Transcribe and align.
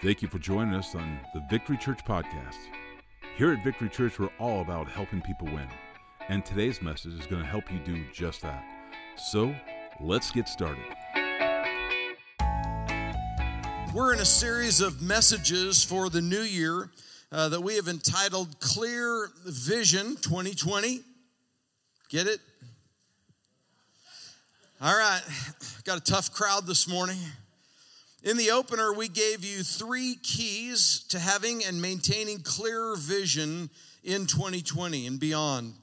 Thank 0.00 0.22
you 0.22 0.28
for 0.28 0.38
joining 0.38 0.74
us 0.74 0.94
on 0.94 1.18
the 1.34 1.42
Victory 1.50 1.76
Church 1.76 2.04
podcast. 2.04 2.54
Here 3.36 3.52
at 3.52 3.64
Victory 3.64 3.88
Church, 3.88 4.20
we're 4.20 4.30
all 4.38 4.60
about 4.60 4.88
helping 4.88 5.20
people 5.20 5.46
win. 5.46 5.66
And 6.28 6.44
today's 6.44 6.80
message 6.80 7.14
is 7.14 7.26
going 7.26 7.42
to 7.42 7.48
help 7.48 7.64
you 7.68 7.80
do 7.80 8.04
just 8.12 8.42
that. 8.42 8.64
So 9.16 9.52
let's 10.00 10.30
get 10.30 10.48
started. 10.48 10.84
We're 13.92 14.14
in 14.14 14.20
a 14.20 14.24
series 14.24 14.80
of 14.80 15.02
messages 15.02 15.82
for 15.82 16.08
the 16.08 16.20
new 16.20 16.42
year 16.42 16.90
uh, 17.32 17.48
that 17.48 17.60
we 17.60 17.74
have 17.74 17.88
entitled 17.88 18.60
Clear 18.60 19.30
Vision 19.46 20.14
2020. 20.14 21.00
Get 22.08 22.28
it? 22.28 22.38
All 24.80 24.96
right, 24.96 25.22
got 25.82 25.98
a 25.98 26.00
tough 26.00 26.32
crowd 26.32 26.68
this 26.68 26.86
morning. 26.86 27.18
In 28.24 28.36
the 28.36 28.50
opener, 28.50 28.92
we 28.92 29.08
gave 29.08 29.44
you 29.44 29.62
three 29.62 30.16
keys 30.22 31.04
to 31.10 31.18
having 31.18 31.64
and 31.64 31.80
maintaining 31.80 32.40
clearer 32.40 32.96
vision 32.96 33.70
in 34.02 34.26
2020 34.26 35.06
and 35.06 35.20
beyond. 35.20 35.74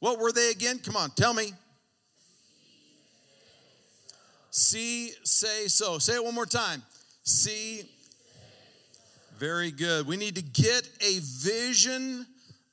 What 0.00 0.18
were 0.18 0.32
they 0.32 0.50
again? 0.50 0.80
Come 0.80 0.96
on, 0.96 1.10
tell 1.10 1.32
me. 1.32 1.52
See, 4.50 5.12
say, 5.24 5.66
so. 5.66 5.98
Say 5.98 6.14
it 6.14 6.24
one 6.24 6.34
more 6.34 6.46
time. 6.46 6.82
See. 7.22 7.82
Very 9.38 9.70
good. 9.70 10.06
We 10.06 10.16
need 10.16 10.36
to 10.36 10.42
get 10.42 10.88
a 11.00 11.18
vision 11.20 12.26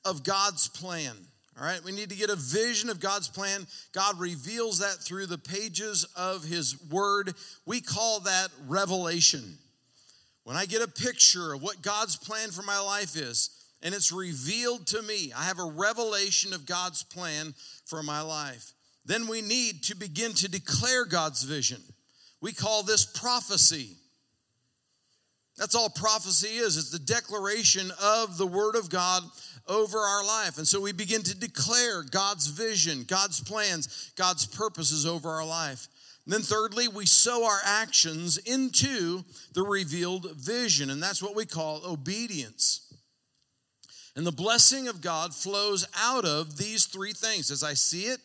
of 0.04 0.22
God's 0.22 0.68
plan. 0.68 1.14
All 1.58 1.66
right, 1.66 1.84
we 1.84 1.92
need 1.92 2.08
to 2.10 2.16
get 2.16 2.30
a 2.30 2.36
vision 2.36 2.88
of 2.88 2.98
God's 2.98 3.28
plan. 3.28 3.66
God 3.92 4.18
reveals 4.18 4.78
that 4.78 4.94
through 4.94 5.26
the 5.26 5.36
pages 5.36 6.04
of 6.16 6.44
His 6.44 6.82
Word. 6.90 7.34
We 7.66 7.80
call 7.80 8.20
that 8.20 8.48
revelation. 8.66 9.58
When 10.44 10.56
I 10.56 10.64
get 10.64 10.82
a 10.82 10.88
picture 10.88 11.52
of 11.52 11.62
what 11.62 11.82
God's 11.82 12.16
plan 12.16 12.50
for 12.50 12.62
my 12.62 12.80
life 12.80 13.16
is, 13.16 13.50
and 13.82 13.94
it's 13.94 14.12
revealed 14.12 14.86
to 14.88 15.02
me, 15.02 15.32
I 15.36 15.44
have 15.44 15.58
a 15.58 15.64
revelation 15.64 16.52
of 16.52 16.66
God's 16.66 17.02
plan 17.02 17.54
for 17.84 18.02
my 18.02 18.22
life. 18.22 18.72
Then 19.04 19.26
we 19.26 19.42
need 19.42 19.82
to 19.84 19.96
begin 19.96 20.32
to 20.34 20.48
declare 20.48 21.04
God's 21.04 21.42
vision. 21.42 21.82
We 22.40 22.52
call 22.52 22.82
this 22.82 23.04
prophecy. 23.04 23.96
That's 25.58 25.74
all 25.74 25.90
prophecy 25.90 26.56
is. 26.56 26.76
It's 26.76 26.90
the 26.90 26.98
declaration 26.98 27.90
of 28.02 28.38
the 28.38 28.46
Word 28.46 28.74
of 28.74 28.88
God 28.88 29.22
over 29.68 29.98
our 29.98 30.24
life. 30.24 30.58
And 30.58 30.66
so 30.66 30.80
we 30.80 30.92
begin 30.92 31.22
to 31.22 31.36
declare 31.36 32.02
God's 32.02 32.46
vision, 32.46 33.04
God's 33.06 33.40
plans, 33.40 34.12
God's 34.16 34.46
purposes 34.46 35.06
over 35.06 35.30
our 35.30 35.46
life. 35.46 35.88
And 36.24 36.32
then, 36.32 36.42
thirdly, 36.42 36.88
we 36.88 37.06
sow 37.06 37.44
our 37.44 37.60
actions 37.64 38.38
into 38.38 39.24
the 39.54 39.62
revealed 39.62 40.30
vision, 40.36 40.88
and 40.88 41.02
that's 41.02 41.22
what 41.22 41.34
we 41.34 41.44
call 41.44 41.82
obedience. 41.84 42.94
And 44.14 44.26
the 44.26 44.32
blessing 44.32 44.88
of 44.88 45.00
God 45.00 45.34
flows 45.34 45.86
out 45.98 46.24
of 46.24 46.58
these 46.58 46.86
three 46.86 47.12
things. 47.12 47.50
As 47.50 47.64
I 47.64 47.74
see 47.74 48.04
it, 48.04 48.20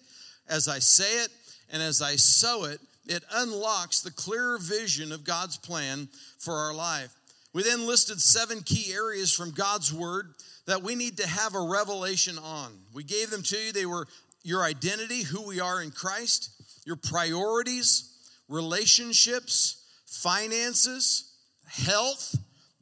as 0.48 0.68
I 0.68 0.80
say 0.80 1.24
it, 1.24 1.30
and 1.72 1.82
as 1.82 2.02
I 2.02 2.18
sow 2.18 2.66
it, 2.66 2.80
it 3.08 3.24
unlocks 3.34 4.02
the 4.02 4.12
clearer 4.12 4.58
vision 4.60 5.12
of 5.12 5.24
God's 5.24 5.58
plan 5.58 6.10
for 6.38 6.54
our 6.54 6.74
life. 6.74 7.17
We 7.58 7.64
then 7.64 7.88
listed 7.88 8.22
seven 8.22 8.62
key 8.62 8.94
areas 8.94 9.34
from 9.34 9.50
God's 9.50 9.92
word 9.92 10.36
that 10.68 10.84
we 10.84 10.94
need 10.94 11.18
to 11.18 11.28
have 11.28 11.56
a 11.56 11.60
revelation 11.60 12.38
on. 12.38 12.72
We 12.94 13.04
gave 13.04 13.32
them 13.32 13.42
to 13.42 13.58
you. 13.58 13.72
They 13.72 13.88
were 13.88 14.06
your 14.44 14.64
identity, 14.64 15.24
who 15.24 15.42
we 15.42 15.60
are 15.60 15.82
in 15.82 15.90
Christ, 15.90 16.52
your 16.86 16.98
priorities, 16.98 18.14
relationships, 18.48 19.84
finances, 20.06 21.34
health, 21.66 22.36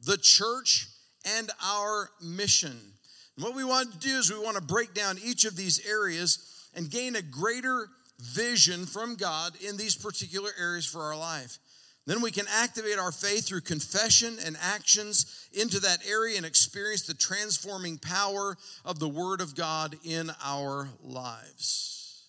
the 0.04 0.18
church, 0.18 0.88
and 1.38 1.50
our 1.64 2.10
mission. 2.22 2.78
And 3.36 3.46
what 3.46 3.54
we 3.54 3.64
want 3.64 3.92
to 3.92 3.98
do 3.98 4.18
is 4.18 4.30
we 4.30 4.38
want 4.38 4.58
to 4.58 4.62
break 4.62 4.92
down 4.92 5.16
each 5.24 5.46
of 5.46 5.56
these 5.56 5.86
areas 5.88 6.68
and 6.74 6.90
gain 6.90 7.16
a 7.16 7.22
greater 7.22 7.88
vision 8.20 8.84
from 8.84 9.16
God 9.16 9.54
in 9.66 9.78
these 9.78 9.94
particular 9.94 10.50
areas 10.60 10.84
for 10.84 11.00
our 11.00 11.16
life. 11.16 11.56
Then 12.06 12.22
we 12.22 12.30
can 12.30 12.46
activate 12.48 12.98
our 12.98 13.10
faith 13.10 13.46
through 13.46 13.62
confession 13.62 14.36
and 14.44 14.56
actions 14.62 15.48
into 15.52 15.80
that 15.80 15.98
area 16.08 16.36
and 16.36 16.46
experience 16.46 17.02
the 17.02 17.14
transforming 17.14 17.98
power 17.98 18.56
of 18.84 19.00
the 19.00 19.08
Word 19.08 19.40
of 19.40 19.56
God 19.56 19.96
in 20.04 20.30
our 20.44 20.88
lives. 21.02 22.26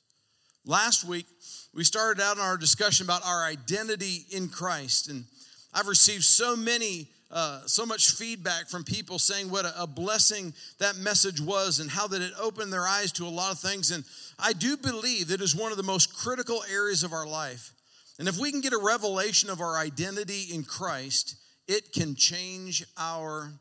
Last 0.66 1.06
week, 1.06 1.28
we 1.76 1.84
started 1.84 2.22
out 2.22 2.38
in 2.38 2.42
our 2.42 2.58
discussion 2.58 3.06
about 3.06 3.24
our 3.24 3.46
identity 3.46 4.26
in 4.32 4.50
Christ, 4.50 5.10
and 5.10 5.26
I've 5.74 5.88
received 5.88 6.24
so 6.24 6.56
many. 6.56 7.08
Uh, 7.30 7.60
so 7.66 7.86
much 7.86 8.12
feedback 8.12 8.70
from 8.70 8.86
people 8.86 9.20
saying 9.20 9.52
what 9.52 9.66
a, 9.78 9.86
blessing 9.86 10.54
that 10.80 10.96
message 10.96 11.42
was 11.42 11.82
and 11.82 11.92
how 11.92 12.08
that 12.08 12.22
it 12.22 12.32
opened 12.40 12.72
their 12.72 12.88
eyes 12.88 13.12
to 13.12 13.26
a 13.26 13.28
lot 13.28 13.52
of 13.52 13.60
things. 13.60 13.92
And 13.92 14.06
I 14.40 14.54
do 14.54 14.78
believe 14.78 15.28
that 15.28 15.42
is 15.42 15.54
one 15.54 15.72
of 15.72 15.78
the 15.78 15.84
most 15.84 16.16
critical 16.16 16.64
areas 16.72 17.04
of 17.04 17.12
our 17.12 17.28
life 17.28 17.74
and 18.20 18.28
if 18.28 18.40
we 18.40 18.52
can 18.52 18.62
get 18.62 18.74
a 18.74 18.80
revelation 18.80 19.50
of 19.50 19.62
our 19.62 19.78
identity 19.78 20.48
in 20.54 20.64
Christ, 20.64 21.36
it 21.68 21.92
can 21.94 22.16
change 22.16 22.84
our 22.98 23.52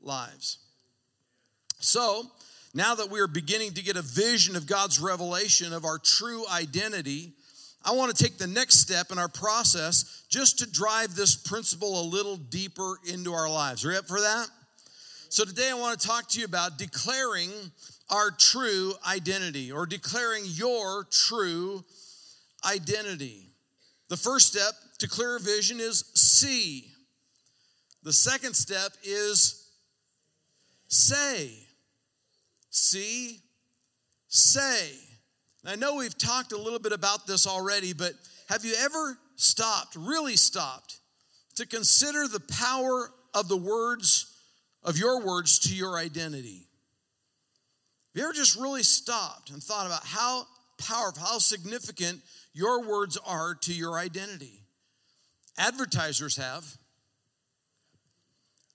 lives. 0.00 0.58
So, 1.80 2.24
now 2.74 2.94
that 2.94 3.10
we 3.10 3.20
are 3.20 3.26
beginning 3.26 3.72
to 3.74 3.82
get 3.82 3.96
a 3.96 4.02
vision 4.02 4.56
of 4.56 4.66
God's 4.66 5.00
revelation 5.00 5.72
of 5.72 5.84
our 5.84 5.98
true 5.98 6.44
identity, 6.52 7.32
I 7.84 7.92
want 7.92 8.14
to 8.14 8.22
take 8.22 8.38
the 8.38 8.46
next 8.46 8.80
step 8.80 9.10
in 9.10 9.18
our 9.18 9.28
process 9.28 10.24
just 10.28 10.58
to 10.58 10.70
drive 10.70 11.14
this 11.14 11.36
principle 11.36 12.00
a 12.00 12.04
little 12.04 12.36
deeper 12.36 12.98
into 13.06 13.32
our 13.32 13.48
lives. 13.48 13.84
Are 13.84 13.92
you 13.92 13.98
up 13.98 14.06
for 14.06 14.20
that? 14.20 14.46
So, 15.28 15.44
today 15.44 15.70
I 15.70 15.74
want 15.74 16.00
to 16.00 16.06
talk 16.06 16.28
to 16.30 16.38
you 16.38 16.46
about 16.46 16.78
declaring 16.78 17.50
our 18.10 18.30
true 18.30 18.94
identity 19.06 19.70
or 19.70 19.84
declaring 19.84 20.44
your 20.46 21.06
true 21.10 21.84
identity. 22.64 23.48
The 24.08 24.16
first 24.16 24.48
step 24.48 24.72
to 24.98 25.08
clear 25.08 25.38
vision 25.38 25.80
is 25.80 26.04
see. 26.14 26.90
The 28.02 28.12
second 28.12 28.54
step 28.54 28.92
is 29.02 29.70
say. 30.88 31.50
See, 32.70 33.40
say. 34.28 34.90
I 35.66 35.76
know 35.76 35.96
we've 35.96 36.16
talked 36.16 36.52
a 36.52 36.58
little 36.58 36.78
bit 36.78 36.92
about 36.92 37.26
this 37.26 37.46
already, 37.46 37.92
but 37.92 38.12
have 38.48 38.64
you 38.64 38.74
ever 38.78 39.18
stopped, 39.36 39.96
really 39.96 40.36
stopped, 40.36 40.98
to 41.56 41.66
consider 41.66 42.26
the 42.26 42.40
power 42.40 43.10
of 43.34 43.48
the 43.48 43.56
words, 43.56 44.34
of 44.82 44.96
your 44.96 45.20
words 45.20 45.58
to 45.60 45.74
your 45.74 45.98
identity? 45.98 46.66
Have 48.14 48.20
you 48.20 48.22
ever 48.24 48.32
just 48.32 48.56
really 48.56 48.82
stopped 48.82 49.50
and 49.50 49.62
thought 49.62 49.84
about 49.84 50.04
how 50.04 50.46
powerful, 50.78 51.22
how 51.22 51.38
significant 51.38 52.22
your 52.58 52.82
words 52.82 53.16
are 53.24 53.54
to 53.54 53.72
your 53.72 53.96
identity. 53.96 54.64
Advertisers 55.56 56.36
have. 56.36 56.64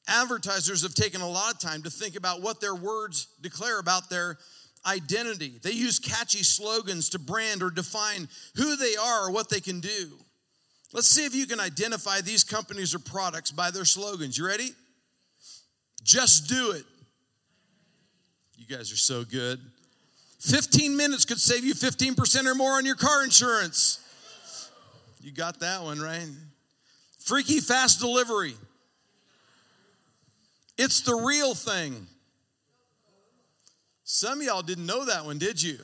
Advertisers 0.07 0.83
have 0.83 0.93
taken 0.93 1.19
a 1.19 1.27
lot 1.27 1.53
of 1.53 1.59
time 1.59 1.83
to 1.83 1.89
think 1.89 2.15
about 2.15 2.41
what 2.41 2.61
their 2.61 2.75
words 2.75 3.27
declare 3.41 3.79
about 3.79 4.09
their 4.09 4.37
identity. 4.85 5.59
They 5.61 5.71
use 5.71 5.99
catchy 5.99 6.43
slogans 6.43 7.09
to 7.09 7.19
brand 7.19 7.61
or 7.61 7.69
define 7.69 8.29
who 8.55 8.77
they 8.77 8.95
are 8.95 9.27
or 9.27 9.31
what 9.31 9.49
they 9.49 9.59
can 9.59 9.81
do. 9.81 10.13
Let's 10.93 11.09
see 11.09 11.25
if 11.25 11.35
you 11.35 11.45
can 11.45 11.59
identify 11.59 12.21
these 12.21 12.45
companies 12.45 12.95
or 12.95 12.99
products 12.99 13.51
by 13.51 13.69
their 13.69 13.85
slogans. 13.85 14.37
You 14.37 14.47
ready? 14.47 14.69
Just 16.03 16.47
do 16.47 16.71
it. 16.71 16.85
You 18.55 18.65
guys 18.65 18.93
are 18.93 18.97
so 18.97 19.25
good. 19.25 19.59
15 20.43 20.97
minutes 20.97 21.23
could 21.23 21.39
save 21.39 21.63
you 21.63 21.73
15% 21.73 22.45
or 22.45 22.53
more 22.53 22.73
on 22.73 22.85
your 22.85 22.95
car 22.95 23.23
insurance. 23.23 23.99
You 25.21 25.31
got 25.31 25.61
that 25.61 25.81
one, 25.81 26.01
right? 26.01 26.27
Freaky 27.17 27.61
fast 27.61 28.01
delivery. 28.01 28.55
It's 30.77 30.99
the 31.01 31.15
real 31.15 31.55
thing. 31.55 32.07
Some 34.03 34.41
of 34.41 34.45
y'all 34.45 34.61
didn't 34.61 34.85
know 34.85 35.05
that 35.05 35.23
one, 35.23 35.37
did 35.37 35.63
you? 35.63 35.79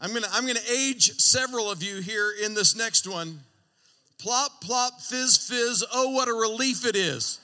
I'm 0.00 0.12
gonna, 0.12 0.26
I'm 0.32 0.44
gonna 0.44 0.58
age 0.68 1.12
several 1.20 1.70
of 1.70 1.84
you 1.84 2.00
here 2.00 2.32
in 2.44 2.54
this 2.54 2.76
next 2.76 3.06
one. 3.06 3.38
Plop, 4.18 4.60
plop, 4.60 5.00
fizz, 5.00 5.36
fizz. 5.48 5.84
Oh, 5.94 6.10
what 6.10 6.28
a 6.28 6.32
relief 6.32 6.84
it 6.84 6.96
is. 6.96 7.38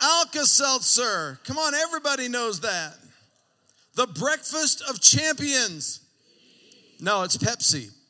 Alka 0.00 0.46
Seltzer. 0.46 1.38
Come 1.44 1.58
on, 1.58 1.74
everybody 1.74 2.28
knows 2.28 2.60
that. 2.60 2.94
The 3.96 4.06
breakfast 4.06 4.82
of 4.88 5.00
champions. 5.00 6.00
No, 7.00 7.22
it's 7.22 7.36
Pepsi. 7.36 7.90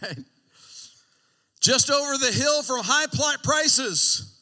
Right? 0.00 0.18
Just 1.60 1.90
over 1.90 2.16
the 2.16 2.32
hill 2.32 2.62
from 2.62 2.80
high 2.82 3.04
prices. 3.42 4.34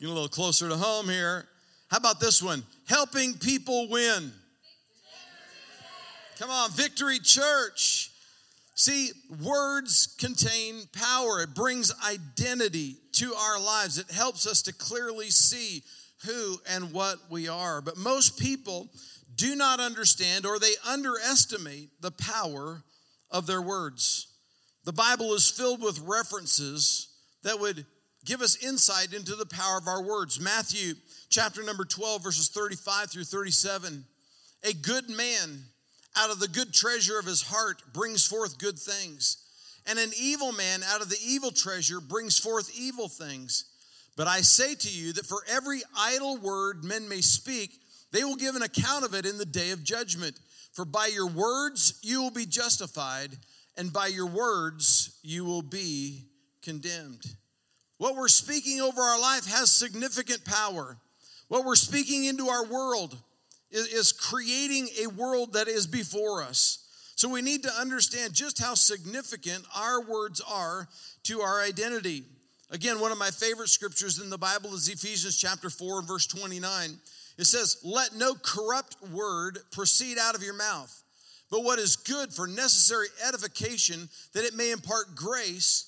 Get 0.00 0.08
a 0.08 0.12
little 0.12 0.28
closer 0.28 0.68
to 0.68 0.76
home 0.76 1.08
here. 1.08 1.46
How 1.90 1.98
about 1.98 2.18
this 2.18 2.42
one? 2.42 2.64
Helping 2.88 3.34
people 3.34 3.88
win. 3.88 4.32
Come 6.40 6.50
on, 6.50 6.70
Victory 6.72 7.20
Church. 7.20 8.10
See, 8.74 9.10
words 9.44 10.16
contain 10.18 10.88
power. 10.92 11.42
It 11.42 11.54
brings 11.54 11.92
identity 12.02 12.96
to 13.12 13.34
our 13.34 13.60
lives. 13.60 13.98
It 13.98 14.10
helps 14.10 14.46
us 14.46 14.62
to 14.62 14.72
clearly 14.72 15.28
see 15.30 15.82
who 16.26 16.58
and 16.70 16.92
what 16.92 17.18
we 17.30 17.48
are. 17.48 17.80
But 17.80 17.96
most 17.96 18.38
people 18.38 18.88
do 19.34 19.56
not 19.56 19.80
understand 19.80 20.44
or 20.46 20.58
they 20.58 20.74
underestimate 20.86 21.90
the 22.00 22.10
power 22.10 22.82
of 23.30 23.46
their 23.46 23.62
words. 23.62 24.26
The 24.84 24.92
Bible 24.92 25.34
is 25.34 25.50
filled 25.50 25.82
with 25.82 26.00
references 26.00 27.08
that 27.42 27.60
would 27.60 27.86
give 28.24 28.42
us 28.42 28.62
insight 28.62 29.12
into 29.14 29.34
the 29.34 29.46
power 29.46 29.78
of 29.78 29.88
our 29.88 30.02
words. 30.02 30.40
Matthew 30.40 30.94
chapter 31.28 31.62
number 31.62 31.84
12, 31.84 32.22
verses 32.22 32.48
35 32.48 33.10
through 33.10 33.24
37. 33.24 34.04
A 34.64 34.72
good 34.74 35.08
man 35.08 35.64
out 36.16 36.30
of 36.30 36.40
the 36.40 36.48
good 36.48 36.74
treasure 36.74 37.18
of 37.18 37.24
his 37.24 37.42
heart 37.42 37.82
brings 37.92 38.26
forth 38.26 38.58
good 38.58 38.78
things. 38.78 39.38
And 39.86 39.98
an 39.98 40.10
evil 40.20 40.52
man 40.52 40.82
out 40.82 41.00
of 41.00 41.08
the 41.08 41.18
evil 41.24 41.50
treasure 41.50 42.00
brings 42.00 42.38
forth 42.38 42.70
evil 42.78 43.08
things. 43.08 43.64
But 44.20 44.28
I 44.28 44.42
say 44.42 44.74
to 44.74 44.88
you 44.90 45.14
that 45.14 45.24
for 45.24 45.42
every 45.48 45.80
idle 45.96 46.36
word 46.36 46.84
men 46.84 47.08
may 47.08 47.22
speak, 47.22 47.80
they 48.12 48.22
will 48.22 48.36
give 48.36 48.54
an 48.54 48.60
account 48.60 49.02
of 49.02 49.14
it 49.14 49.24
in 49.24 49.38
the 49.38 49.46
day 49.46 49.70
of 49.70 49.82
judgment. 49.82 50.38
For 50.74 50.84
by 50.84 51.06
your 51.06 51.26
words 51.26 51.98
you 52.02 52.20
will 52.20 52.30
be 52.30 52.44
justified, 52.44 53.30
and 53.78 53.90
by 53.90 54.08
your 54.08 54.26
words 54.26 55.18
you 55.22 55.46
will 55.46 55.62
be 55.62 56.26
condemned. 56.60 57.24
What 57.96 58.14
we're 58.14 58.28
speaking 58.28 58.82
over 58.82 59.00
our 59.00 59.18
life 59.18 59.46
has 59.46 59.72
significant 59.72 60.44
power. 60.44 60.98
What 61.48 61.64
we're 61.64 61.74
speaking 61.74 62.26
into 62.26 62.50
our 62.50 62.66
world 62.66 63.16
is 63.70 64.12
creating 64.12 64.88
a 65.02 65.06
world 65.06 65.54
that 65.54 65.66
is 65.66 65.86
before 65.86 66.42
us. 66.42 66.86
So 67.16 67.26
we 67.30 67.40
need 67.40 67.62
to 67.62 67.72
understand 67.72 68.34
just 68.34 68.62
how 68.62 68.74
significant 68.74 69.64
our 69.74 70.02
words 70.02 70.42
are 70.42 70.88
to 71.22 71.40
our 71.40 71.62
identity. 71.62 72.24
Again, 72.70 73.00
one 73.00 73.10
of 73.10 73.18
my 73.18 73.30
favorite 73.30 73.68
scriptures 73.68 74.20
in 74.20 74.30
the 74.30 74.38
Bible 74.38 74.74
is 74.74 74.88
Ephesians 74.88 75.36
chapter 75.36 75.70
4 75.70 76.02
verse 76.02 76.26
29. 76.26 77.00
It 77.36 77.46
says, 77.46 77.78
"Let 77.82 78.14
no 78.14 78.34
corrupt 78.34 79.00
word 79.08 79.64
proceed 79.72 80.18
out 80.18 80.34
of 80.34 80.42
your 80.42 80.54
mouth, 80.54 81.02
but 81.50 81.64
what 81.64 81.78
is 81.80 81.96
good 81.96 82.32
for 82.32 82.46
necessary 82.46 83.08
edification 83.22 84.08
that 84.32 84.44
it 84.44 84.54
may 84.54 84.70
impart 84.70 85.16
grace 85.16 85.86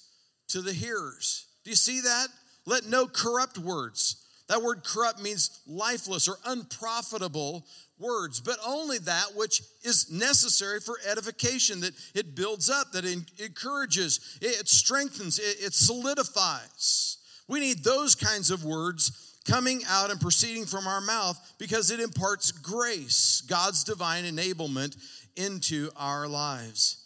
to 0.48 0.60
the 0.60 0.72
hearers." 0.72 1.46
Do 1.62 1.70
you 1.70 1.76
see 1.76 2.00
that? 2.00 2.30
Let 2.64 2.86
no 2.86 3.06
corrupt 3.06 3.58
words 3.58 4.16
that 4.52 4.62
word 4.62 4.84
corrupt 4.84 5.18
means 5.18 5.48
lifeless 5.66 6.28
or 6.28 6.38
unprofitable 6.44 7.66
words, 8.02 8.40
but 8.40 8.58
only 8.66 8.98
that 8.98 9.34
which 9.34 9.62
is 9.82 10.10
necessary 10.10 10.80
for 10.80 10.98
edification, 11.08 11.80
that 11.80 11.94
it 12.14 12.34
builds 12.34 12.68
up, 12.68 12.92
that 12.92 13.04
it 13.04 13.18
encourages, 13.38 14.38
it 14.42 14.68
strengthens, 14.68 15.38
it 15.38 15.72
solidifies. 15.72 17.18
We 17.48 17.60
need 17.60 17.84
those 17.84 18.14
kinds 18.14 18.50
of 18.50 18.64
words 18.64 19.32
coming 19.46 19.82
out 19.88 20.10
and 20.10 20.20
proceeding 20.20 20.66
from 20.66 20.86
our 20.86 21.00
mouth 21.00 21.38
because 21.58 21.90
it 21.90 22.00
imparts 22.00 22.52
grace, 22.52 23.42
God's 23.48 23.84
divine 23.84 24.24
enablement 24.24 24.96
into 25.36 25.90
our 25.96 26.28
lives. 26.28 26.98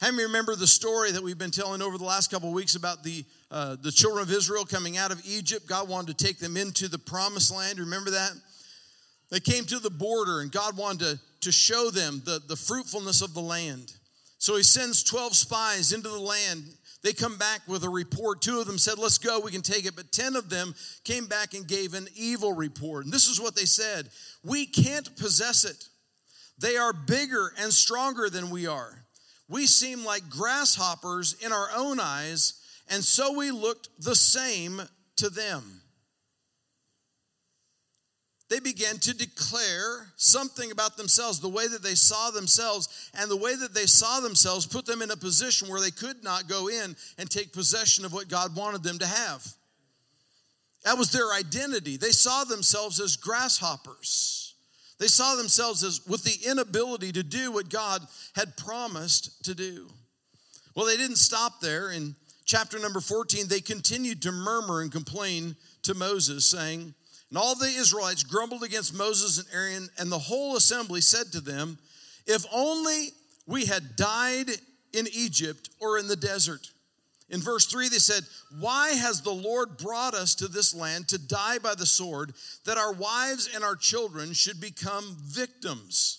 How 0.00 0.10
many 0.10 0.24
remember 0.24 0.56
the 0.56 0.66
story 0.66 1.12
that 1.12 1.22
we've 1.22 1.38
been 1.38 1.52
telling 1.52 1.80
over 1.80 1.96
the 1.96 2.04
last 2.04 2.30
couple 2.30 2.48
of 2.48 2.54
weeks 2.54 2.74
about 2.74 3.04
the, 3.04 3.24
uh, 3.52 3.76
the 3.80 3.92
children 3.92 4.20
of 4.20 4.32
Israel 4.32 4.64
coming 4.64 4.96
out 4.96 5.12
of 5.12 5.22
Egypt? 5.24 5.68
God 5.68 5.88
wanted 5.88 6.18
to 6.18 6.24
take 6.24 6.38
them 6.38 6.56
into 6.56 6.88
the 6.88 6.98
promised 6.98 7.54
land. 7.54 7.78
Remember 7.78 8.10
that? 8.10 8.32
They 9.32 9.40
came 9.40 9.64
to 9.64 9.80
the 9.80 9.90
border, 9.90 10.40
and 10.40 10.52
God 10.52 10.76
wanted 10.76 11.00
to, 11.00 11.20
to 11.40 11.50
show 11.50 11.90
them 11.90 12.22
the, 12.24 12.40
the 12.46 12.54
fruitfulness 12.54 13.20
of 13.20 13.34
the 13.34 13.40
land. 13.40 13.92
So 14.38 14.56
he 14.56 14.62
sends 14.62 15.02
12 15.02 15.34
spies 15.34 15.92
into 15.92 16.08
the 16.08 16.20
land. 16.20 16.62
They 17.02 17.12
come 17.12 17.36
back 17.36 17.62
with 17.66 17.82
a 17.82 17.88
report. 17.88 18.42
Two 18.42 18.60
of 18.60 18.68
them 18.68 18.78
said, 18.78 18.98
Let's 18.98 19.18
go, 19.18 19.40
we 19.40 19.50
can 19.50 19.62
take 19.62 19.86
it. 19.86 19.96
But 19.96 20.12
10 20.12 20.36
of 20.36 20.50
them 20.50 20.76
came 21.02 21.26
back 21.26 21.54
and 21.54 21.66
gave 21.66 21.94
an 21.94 22.06
evil 22.14 22.52
report. 22.52 23.06
And 23.06 23.12
this 23.12 23.26
is 23.26 23.40
what 23.40 23.56
they 23.56 23.64
said 23.64 24.08
We 24.44 24.66
can't 24.66 25.16
possess 25.16 25.64
it. 25.64 25.88
They 26.58 26.76
are 26.76 26.92
bigger 26.92 27.52
and 27.58 27.72
stronger 27.72 28.30
than 28.30 28.50
we 28.50 28.68
are 28.68 29.02
we 29.52 29.66
seem 29.66 30.02
like 30.02 30.30
grasshoppers 30.30 31.34
in 31.44 31.52
our 31.52 31.68
own 31.76 32.00
eyes, 32.00 32.54
and 32.88 33.04
so 33.04 33.36
we 33.36 33.50
looked 33.50 33.90
the 33.98 34.16
same 34.16 34.80
to 35.16 35.28
them. 35.28 35.81
They 38.52 38.60
began 38.60 38.98
to 38.98 39.14
declare 39.14 40.12
something 40.16 40.70
about 40.72 40.98
themselves, 40.98 41.40
the 41.40 41.48
way 41.48 41.66
that 41.68 41.82
they 41.82 41.94
saw 41.94 42.30
themselves, 42.30 43.10
and 43.18 43.30
the 43.30 43.36
way 43.36 43.56
that 43.56 43.72
they 43.72 43.86
saw 43.86 44.20
themselves 44.20 44.66
put 44.66 44.84
them 44.84 45.00
in 45.00 45.10
a 45.10 45.16
position 45.16 45.68
where 45.68 45.80
they 45.80 45.90
could 45.90 46.22
not 46.22 46.48
go 46.48 46.68
in 46.68 46.94
and 47.16 47.30
take 47.30 47.54
possession 47.54 48.04
of 48.04 48.12
what 48.12 48.28
God 48.28 48.54
wanted 48.54 48.82
them 48.82 48.98
to 48.98 49.06
have. 49.06 49.42
That 50.84 50.98
was 50.98 51.10
their 51.10 51.32
identity. 51.32 51.96
They 51.96 52.10
saw 52.10 52.44
themselves 52.44 53.00
as 53.00 53.16
grasshoppers. 53.16 54.54
They 54.98 55.06
saw 55.06 55.34
themselves 55.34 55.82
as 55.82 56.06
with 56.06 56.22
the 56.22 56.46
inability 56.46 57.10
to 57.12 57.22
do 57.22 57.52
what 57.52 57.70
God 57.70 58.06
had 58.34 58.58
promised 58.58 59.46
to 59.46 59.54
do. 59.54 59.88
Well, 60.76 60.84
they 60.84 60.98
didn't 60.98 61.16
stop 61.16 61.62
there. 61.62 61.90
In 61.90 62.16
chapter 62.44 62.78
number 62.78 63.00
14, 63.00 63.48
they 63.48 63.60
continued 63.60 64.20
to 64.20 64.30
murmur 64.30 64.82
and 64.82 64.92
complain 64.92 65.56
to 65.84 65.94
Moses, 65.94 66.44
saying, 66.44 66.92
And 67.32 67.38
all 67.38 67.54
the 67.54 67.64
Israelites 67.64 68.24
grumbled 68.24 68.62
against 68.62 68.92
Moses 68.92 69.38
and 69.38 69.46
Aaron, 69.54 69.88
and 69.96 70.12
the 70.12 70.18
whole 70.18 70.54
assembly 70.54 71.00
said 71.00 71.32
to 71.32 71.40
them, 71.40 71.78
If 72.26 72.44
only 72.52 73.08
we 73.46 73.64
had 73.64 73.96
died 73.96 74.50
in 74.92 75.06
Egypt 75.14 75.70
or 75.80 75.96
in 75.96 76.08
the 76.08 76.16
desert. 76.16 76.70
In 77.30 77.40
verse 77.40 77.64
3, 77.64 77.88
they 77.88 77.96
said, 77.96 78.24
Why 78.60 78.90
has 78.90 79.22
the 79.22 79.32
Lord 79.32 79.78
brought 79.78 80.12
us 80.12 80.34
to 80.34 80.46
this 80.46 80.74
land 80.74 81.08
to 81.08 81.16
die 81.16 81.56
by 81.56 81.74
the 81.74 81.86
sword, 81.86 82.34
that 82.66 82.76
our 82.76 82.92
wives 82.92 83.48
and 83.54 83.64
our 83.64 83.76
children 83.76 84.34
should 84.34 84.60
become 84.60 85.16
victims? 85.18 86.18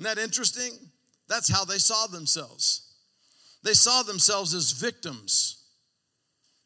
Isn't 0.00 0.16
that 0.16 0.20
interesting? 0.20 0.72
That's 1.28 1.48
how 1.48 1.64
they 1.64 1.78
saw 1.78 2.08
themselves. 2.08 2.92
They 3.62 3.74
saw 3.74 4.02
themselves 4.02 4.52
as 4.52 4.72
victims. 4.72 5.62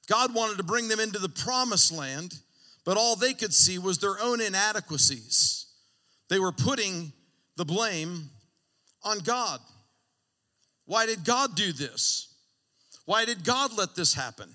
God 0.09 0.35
wanted 0.35 0.57
to 0.57 0.65
bring 0.65 0.89
them 0.89 1.01
into 1.01 1.19
the 1.19 1.29
promised 1.29 1.93
land, 1.93 2.41
but 2.87 2.97
all 2.97 3.17
they 3.17 3.35
could 3.35 3.53
see 3.53 3.79
was 3.79 3.99
their 3.99 4.19
own 4.23 4.41
inadequacies. 4.41 5.67
They 6.31 6.39
were 6.39 6.53
putting 6.53 7.13
the 7.57 7.65
blame 7.65 8.31
on 9.03 9.19
God. 9.19 9.61
Why 10.87 11.05
did 11.05 11.25
God 11.25 11.57
do 11.57 11.73
this? 11.73 12.33
Why 13.05 13.25
did 13.25 13.45
God 13.45 13.77
let 13.77 13.97
this 13.97 14.15
happen? 14.15 14.49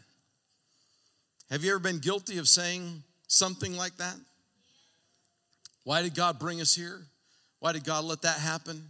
Have 1.51 1.65
you 1.65 1.71
ever 1.71 1.79
been 1.79 2.00
guilty 2.00 2.38
of 2.38 2.47
saying 2.47 3.03
something 3.27 3.75
like 3.75 3.97
that? 3.97 4.15
Why 5.83 6.01
did 6.01 6.15
God 6.15 6.39
bring 6.39 6.61
us 6.61 6.73
here? 6.73 7.01
Why 7.59 7.73
did 7.73 7.83
God 7.83 8.05
let 8.05 8.21
that 8.21 8.39
happen? 8.39 8.81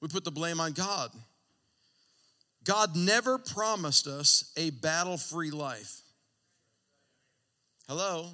We 0.00 0.08
put 0.08 0.24
the 0.24 0.32
blame 0.32 0.58
on 0.58 0.72
God. 0.72 1.10
God 2.64 2.96
never 2.96 3.38
promised 3.38 4.08
us 4.08 4.52
a 4.56 4.70
battle 4.70 5.16
free 5.16 5.52
life. 5.52 6.00
Hello? 7.86 8.32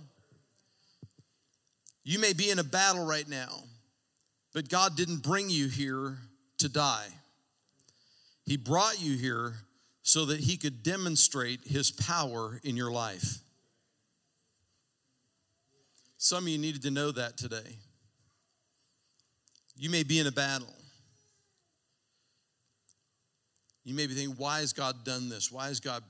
You 2.04 2.18
may 2.18 2.34
be 2.34 2.50
in 2.50 2.58
a 2.58 2.64
battle 2.64 3.04
right 3.04 3.28
now, 3.28 3.64
but 4.52 4.68
God 4.68 4.96
didn't 4.96 5.22
bring 5.22 5.48
you 5.48 5.68
here 5.68 6.18
to 6.58 6.68
die. 6.68 7.08
He 8.44 8.58
brought 8.58 9.02
you 9.02 9.16
here 9.16 9.54
so 10.02 10.26
that 10.26 10.40
he 10.40 10.58
could 10.58 10.82
demonstrate 10.82 11.60
his 11.64 11.90
power 11.90 12.60
in 12.62 12.76
your 12.76 12.92
life. 12.92 13.38
Some 16.18 16.44
of 16.44 16.48
you 16.48 16.58
needed 16.58 16.82
to 16.82 16.90
know 16.90 17.10
that 17.10 17.38
today. 17.38 17.78
You 19.76 19.88
may 19.88 20.02
be 20.02 20.18
in 20.18 20.26
a 20.26 20.32
battle. 20.32 20.72
You 23.82 23.94
may 23.94 24.06
be 24.06 24.14
thinking, 24.14 24.36
why 24.36 24.60
has 24.60 24.72
God 24.72 25.04
done 25.04 25.28
this? 25.28 25.50
Why 25.50 25.68
has 25.68 25.80
God 25.80 26.02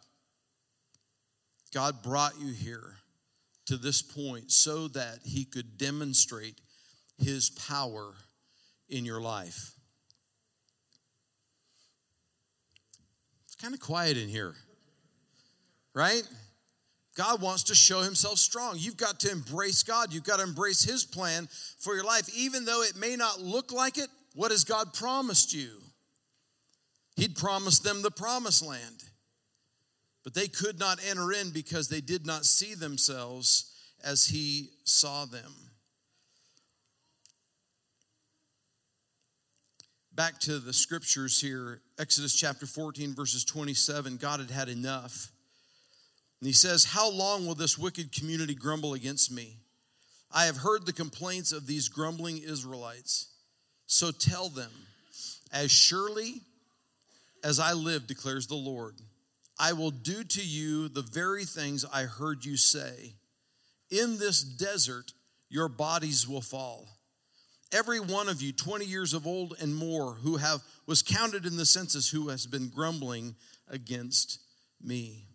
God 1.73 2.03
brought 2.03 2.39
you 2.39 2.53
here 2.53 2.95
to 3.67 3.77
this 3.77 4.03
point 4.03 4.51
so 4.51 4.89
that 4.89 5.21
he 5.25 5.45
could 5.45 5.79
demonstrate 5.79 6.61
his 7.19 7.51
power 7.51 8.13
in 8.89 9.05
your 9.05 9.21
life. 9.21 9.73
It's 13.47 13.57
kind 13.57 13.75
of 13.75 13.81
quiet 13.81 14.17
in 14.17 14.29
here, 14.29 14.55
right? 15.95 16.23
God 17.17 17.41
wants 17.41 17.65
to 17.65 17.75
show 17.75 18.01
himself 18.01 18.39
strong. 18.39 18.75
You've 18.77 18.97
got 18.97 19.21
to 19.21 19.31
embrace 19.31 19.83
God. 19.85 20.13
You've 20.13 20.25
got 20.25 20.39
to 20.39 20.43
embrace 20.43 20.83
his 20.83 21.05
plan 21.05 21.49
for 21.79 21.95
your 21.95 22.05
life. 22.05 22.29
Even 22.37 22.65
though 22.65 22.83
it 22.83 22.97
may 22.97 23.15
not 23.15 23.41
look 23.41 23.73
like 23.73 23.99
it, 23.99 24.09
what 24.35 24.51
has 24.51 24.65
God 24.65 24.93
promised 24.93 25.55
you? 25.55 25.71
He'd 27.17 27.37
promised 27.37 27.85
them 27.85 28.03
the 28.03 28.11
promised 28.11 28.67
land. 28.67 29.05
But 30.25 30.35
they 30.35 30.49
could 30.49 30.79
not 30.79 30.99
enter 31.07 31.33
in 31.33 31.51
because 31.51 31.89
they 31.89 32.01
did 32.01 32.27
not 32.27 32.47
see 32.47 32.75
themselves 32.75 33.71
as 34.03 34.27
he 34.27 34.71
saw 34.85 35.27
them. 35.27 35.53
back 40.15 40.39
to 40.39 40.59
the 40.59 40.73
scriptures 40.73 41.41
here, 41.41 41.81
Exodus 41.99 42.35
chapter 42.35 42.67
14, 42.67 43.15
verses 43.15 43.45
27, 43.45 44.17
God 44.17 44.41
had 44.41 44.51
had 44.51 44.69
enough. 44.69 45.33
And 46.41 46.47
he 46.47 46.53
says, 46.53 46.85
How 46.85 47.11
long 47.11 47.47
will 47.47 47.55
this 47.55 47.79
wicked 47.79 48.13
community 48.13 48.55
grumble 48.55 48.95
against 48.95 49.33
me? 49.33 49.57
I 50.31 50.47
have 50.47 50.59
heard 50.59 50.87
the 50.87 50.93
complaints 50.93 51.53
of 51.53 51.67
these 51.67 51.89
grumbling 51.89 52.39
Israelites. 52.39 53.29
So 53.87 54.11
tell 54.11 54.49
them, 54.49 54.71
as 55.53 55.71
surely 55.71 56.43
as 57.43 57.61
I 57.61 57.73
live, 57.73 58.07
declares 58.07 58.47
the 58.47 58.55
Lord, 58.55 58.95
I 59.59 59.73
will 59.73 59.91
do 59.91 60.25
to 60.25 60.45
you 60.45 60.89
the 60.89 61.03
very 61.03 61.45
things 61.45 61.85
I 61.93 62.03
heard 62.03 62.45
you 62.45 62.57
say. 62.57 63.15
In 63.91 64.19
this 64.19 64.43
desert, 64.43 65.13
your 65.49 65.69
bodies 65.69 66.29
will 66.29 66.41
fall. 66.41 66.89
Every 67.73 68.01
one 68.01 68.29
of 68.29 68.43
you 68.43 68.53
20 68.53 68.85
years 68.85 69.15
of 69.15 69.27
old 69.27 69.55
and 69.61 69.75
more 69.75 70.15
who 70.15 70.37
have 70.37 70.63
was 70.87 71.03
counted 71.03 71.47
in 71.47 71.57
the 71.57 71.67
census 71.67 72.09
who 72.09 72.29
has 72.29 72.47
been 72.47 72.69
grumbling 72.69 73.37
against 73.69 74.41
me. 74.83 75.27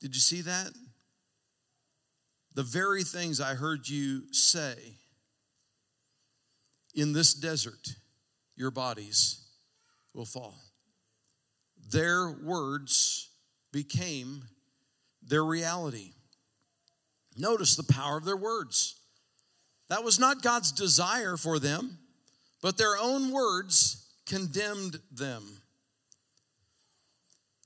Did 0.00 0.14
you 0.14 0.20
see 0.20 0.42
that? 0.42 0.72
The 2.54 2.62
very 2.62 3.02
things 3.02 3.40
i 3.40 3.54
heard 3.54 3.88
you 3.88 4.32
say. 4.32 4.74
In 6.94 7.12
this 7.12 7.34
desert 7.34 7.96
your 8.56 8.70
bodies 8.70 9.40
will 10.12 10.24
fall 10.24 10.54
their 11.90 12.30
words 12.30 13.28
became 13.72 14.44
their 15.22 15.44
reality 15.44 16.12
notice 17.36 17.74
the 17.74 17.92
power 17.92 18.16
of 18.16 18.24
their 18.24 18.36
words 18.36 18.94
that 19.88 20.04
was 20.04 20.18
not 20.18 20.42
God's 20.42 20.72
desire 20.72 21.36
for 21.36 21.58
them, 21.58 21.98
but 22.62 22.78
their 22.78 22.96
own 22.96 23.30
words 23.30 24.06
condemned 24.26 24.98
them. 25.12 25.44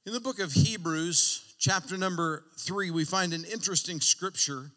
In 0.04 0.12
the 0.12 0.20
book 0.20 0.40
of 0.40 0.52
Hebrews, 0.52 1.54
chapter 1.58 1.96
number 1.96 2.44
three, 2.58 2.90
we 2.90 3.04
find 3.04 3.32
an 3.32 3.44
interesting 3.44 4.00
scripture 4.00 4.70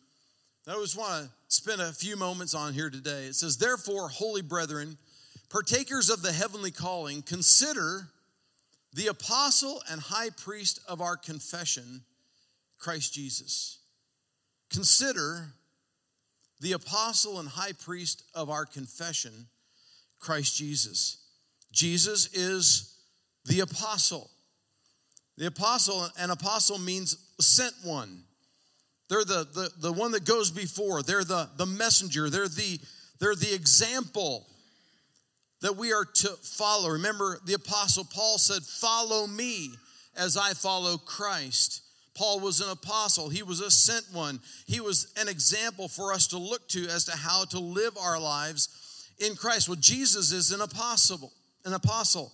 that 0.65 0.75
I 0.75 0.79
just 0.81 0.97
want 0.97 1.25
to 1.25 1.29
spend 1.47 1.81
a 1.81 1.91
few 1.91 2.15
moments 2.15 2.53
on 2.53 2.73
here 2.73 2.89
today. 2.89 3.25
It 3.25 3.35
says, 3.35 3.57
Therefore, 3.57 4.09
holy 4.09 4.41
brethren, 4.41 4.97
partakers 5.49 6.09
of 6.09 6.21
the 6.21 6.31
heavenly 6.31 6.71
calling, 6.71 7.23
consider 7.23 8.07
the 8.93 9.07
apostle 9.07 9.81
and 9.89 10.01
high 10.01 10.29
priest 10.29 10.79
of 10.87 11.01
our 11.01 11.15
confession, 11.15 12.01
Christ 12.77 13.13
Jesus. 13.13 13.79
Consider 14.69 15.53
the 16.59 16.73
apostle 16.73 17.39
and 17.39 17.47
high 17.47 17.71
priest 17.73 18.23
of 18.33 18.49
our 18.49 18.65
confession, 18.65 19.47
Christ 20.19 20.55
Jesus. 20.57 21.17
Jesus 21.71 22.27
is 22.33 22.95
the 23.45 23.61
apostle. 23.61 24.29
The 25.37 25.47
apostle, 25.47 26.07
an 26.17 26.29
apostle 26.29 26.77
means 26.77 27.17
sent 27.39 27.73
one. 27.83 28.23
They're 29.09 29.25
the, 29.25 29.47
the, 29.53 29.71
the 29.79 29.91
one 29.91 30.11
that 30.11 30.25
goes 30.25 30.51
before. 30.51 31.01
They're 31.01 31.23
the, 31.23 31.49
the 31.57 31.65
messenger. 31.65 32.29
They're 32.29 32.47
the, 32.47 32.79
they're 33.19 33.35
the 33.35 33.53
example 33.53 34.47
that 35.61 35.77
we 35.77 35.93
are 35.93 36.05
to 36.05 36.29
follow. 36.41 36.89
Remember, 36.89 37.39
the 37.45 37.53
apostle 37.53 38.03
Paul 38.03 38.37
said, 38.37 38.63
Follow 38.63 39.27
me 39.27 39.71
as 40.15 40.37
I 40.37 40.53
follow 40.53 40.97
Christ. 40.97 41.83
Paul 42.13 42.39
was 42.39 42.59
an 42.59 42.69
apostle, 42.69 43.29
he 43.29 43.43
was 43.43 43.61
a 43.61 43.71
sent 43.71 44.05
one. 44.11 44.41
He 44.65 44.81
was 44.81 45.13
an 45.17 45.29
example 45.29 45.87
for 45.87 46.13
us 46.13 46.27
to 46.27 46.37
look 46.37 46.67
to 46.69 46.87
as 46.87 47.05
to 47.05 47.15
how 47.15 47.45
to 47.45 47.59
live 47.59 47.97
our 47.97 48.19
lives 48.19 49.07
in 49.19 49.35
Christ. 49.35 49.69
Well, 49.69 49.77
Jesus 49.79 50.31
is 50.31 50.51
an 50.51 50.61
apostle, 50.61 51.31
an 51.65 51.73
apostle. 51.73 52.33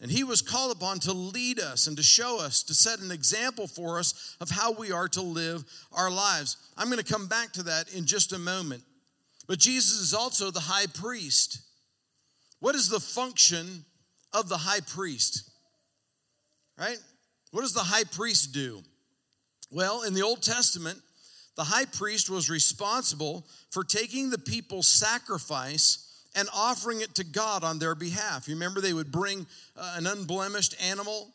And 0.00 0.10
he 0.10 0.22
was 0.22 0.42
called 0.42 0.70
upon 0.70 1.00
to 1.00 1.12
lead 1.12 1.58
us 1.58 1.88
and 1.88 1.96
to 1.96 2.04
show 2.04 2.40
us, 2.40 2.62
to 2.64 2.74
set 2.74 3.00
an 3.00 3.10
example 3.10 3.66
for 3.66 3.98
us 3.98 4.36
of 4.40 4.48
how 4.48 4.70
we 4.70 4.92
are 4.92 5.08
to 5.08 5.22
live 5.22 5.64
our 5.92 6.10
lives. 6.10 6.56
I'm 6.76 6.88
going 6.88 7.02
to 7.02 7.12
come 7.12 7.26
back 7.26 7.52
to 7.54 7.64
that 7.64 7.92
in 7.92 8.06
just 8.06 8.32
a 8.32 8.38
moment. 8.38 8.84
But 9.48 9.58
Jesus 9.58 9.98
is 9.98 10.14
also 10.14 10.52
the 10.52 10.60
high 10.60 10.86
priest. 10.86 11.62
What 12.60 12.74
is 12.74 12.88
the 12.88 13.00
function 13.00 13.84
of 14.32 14.48
the 14.48 14.56
high 14.56 14.80
priest? 14.80 15.50
Right? 16.78 16.98
What 17.50 17.62
does 17.62 17.72
the 17.72 17.80
high 17.80 18.04
priest 18.04 18.52
do? 18.52 18.82
Well, 19.70 20.02
in 20.02 20.14
the 20.14 20.22
Old 20.22 20.42
Testament, 20.42 20.98
the 21.56 21.64
high 21.64 21.86
priest 21.86 22.30
was 22.30 22.48
responsible 22.48 23.46
for 23.70 23.84
taking 23.84 24.30
the 24.30 24.38
people's 24.38 24.86
sacrifice 24.86 26.04
and 26.36 26.48
offering 26.54 27.00
it 27.00 27.14
to 27.16 27.24
God 27.24 27.64
on 27.64 27.78
their 27.78 27.94
behalf. 27.94 28.48
You 28.48 28.54
remember 28.54 28.80
they 28.80 28.92
would 28.92 29.10
bring 29.10 29.46
uh, 29.76 29.94
an 29.96 30.06
unblemished 30.06 30.80
animal. 30.80 31.32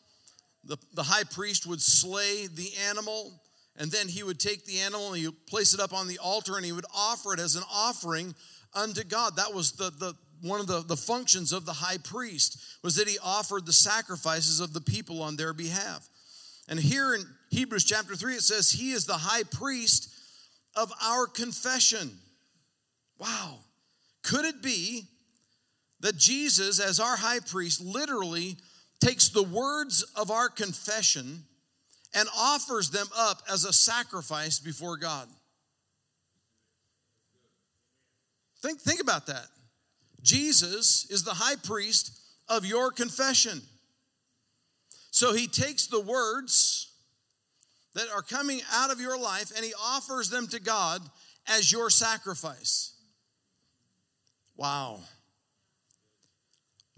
The, 0.64 0.78
the 0.94 1.02
high 1.02 1.24
priest 1.24 1.66
would 1.66 1.82
slay 1.82 2.46
the 2.46 2.70
animal, 2.88 3.32
and 3.76 3.90
then 3.90 4.08
he 4.08 4.22
would 4.22 4.40
take 4.40 4.64
the 4.64 4.78
animal 4.78 5.08
and 5.08 5.18
he 5.18 5.26
would 5.26 5.46
place 5.46 5.74
it 5.74 5.80
up 5.80 5.92
on 5.92 6.08
the 6.08 6.18
altar 6.18 6.56
and 6.56 6.64
he 6.64 6.72
would 6.72 6.86
offer 6.94 7.34
it 7.34 7.40
as 7.40 7.56
an 7.56 7.64
offering 7.70 8.34
unto 8.72 9.04
God. 9.04 9.36
That 9.36 9.52
was 9.52 9.72
the, 9.72 9.90
the 9.90 10.14
one 10.44 10.60
of 10.60 10.66
the, 10.66 10.82
the 10.82 10.96
functions 10.96 11.52
of 11.52 11.64
the 11.64 11.72
high 11.72 11.96
priest 11.96 12.60
was 12.82 12.96
that 12.96 13.08
he 13.08 13.18
offered 13.22 13.64
the 13.64 13.72
sacrifices 13.72 14.60
of 14.60 14.74
the 14.74 14.80
people 14.80 15.22
on 15.22 15.36
their 15.36 15.54
behalf. 15.54 16.06
And 16.68 16.78
here 16.78 17.14
in 17.14 17.24
Hebrews 17.50 17.84
chapter 17.84 18.14
3, 18.14 18.34
it 18.34 18.42
says, 18.42 18.70
He 18.70 18.92
is 18.92 19.06
the 19.06 19.14
high 19.14 19.44
priest 19.44 20.12
of 20.76 20.92
our 21.02 21.26
confession. 21.26 22.10
Wow. 23.18 23.58
Could 24.22 24.44
it 24.44 24.62
be 24.62 25.04
that 26.00 26.16
Jesus, 26.16 26.78
as 26.78 27.00
our 27.00 27.16
high 27.16 27.40
priest, 27.40 27.80
literally 27.80 28.56
takes 29.00 29.30
the 29.30 29.42
words 29.42 30.02
of 30.14 30.30
our 30.30 30.50
confession 30.50 31.44
and 32.14 32.28
offers 32.36 32.90
them 32.90 33.06
up 33.16 33.42
as 33.50 33.64
a 33.64 33.72
sacrifice 33.72 34.58
before 34.58 34.98
God? 34.98 35.26
Think, 38.60 38.80
think 38.80 39.00
about 39.00 39.26
that. 39.26 39.46
Jesus 40.24 41.06
is 41.10 41.22
the 41.22 41.34
high 41.34 41.56
priest 41.56 42.18
of 42.48 42.64
your 42.64 42.90
confession. 42.90 43.60
So 45.10 45.32
he 45.32 45.46
takes 45.46 45.86
the 45.86 46.00
words 46.00 46.90
that 47.94 48.06
are 48.12 48.22
coming 48.22 48.60
out 48.72 48.90
of 48.90 49.00
your 49.00 49.18
life 49.18 49.52
and 49.54 49.64
he 49.64 49.72
offers 49.80 50.30
them 50.30 50.48
to 50.48 50.58
God 50.58 51.02
as 51.46 51.70
your 51.70 51.90
sacrifice. 51.90 52.94
Wow. 54.56 55.00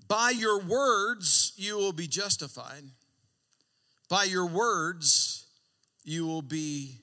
By 0.08 0.30
your 0.30 0.60
words, 0.60 1.52
you 1.56 1.76
will 1.76 1.92
be 1.92 2.06
justified. 2.06 2.84
By 4.08 4.24
your 4.24 4.46
words, 4.46 5.46
you 6.04 6.26
will 6.26 6.42
be 6.42 7.00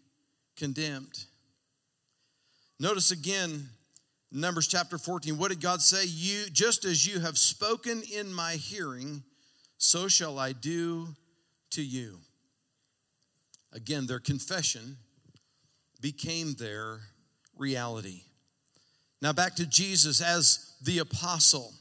condemned. 0.55 1.25
Notice 2.79 3.11
again, 3.11 3.67
Numbers 4.35 4.67
chapter 4.67 4.97
14. 4.97 5.37
What 5.37 5.49
did 5.49 5.61
God 5.61 5.79
say? 5.79 6.05
You, 6.05 6.49
just 6.51 6.85
as 6.85 7.05
you 7.05 7.19
have 7.19 7.37
spoken 7.37 8.01
in 8.11 8.33
my 8.33 8.53
hearing, 8.53 9.21
so 9.77 10.07
shall 10.07 10.39
I 10.39 10.53
do 10.53 11.09
to 11.71 11.83
you. 11.83 12.17
Again, 13.71 14.07
their 14.07 14.19
confession 14.19 14.97
became 16.01 16.55
their 16.55 17.01
reality. 17.55 18.23
Now, 19.21 19.33
back 19.33 19.55
to 19.57 19.67
Jesus 19.67 20.19
as 20.19 20.73
the 20.83 20.97
apostle. 20.97 21.71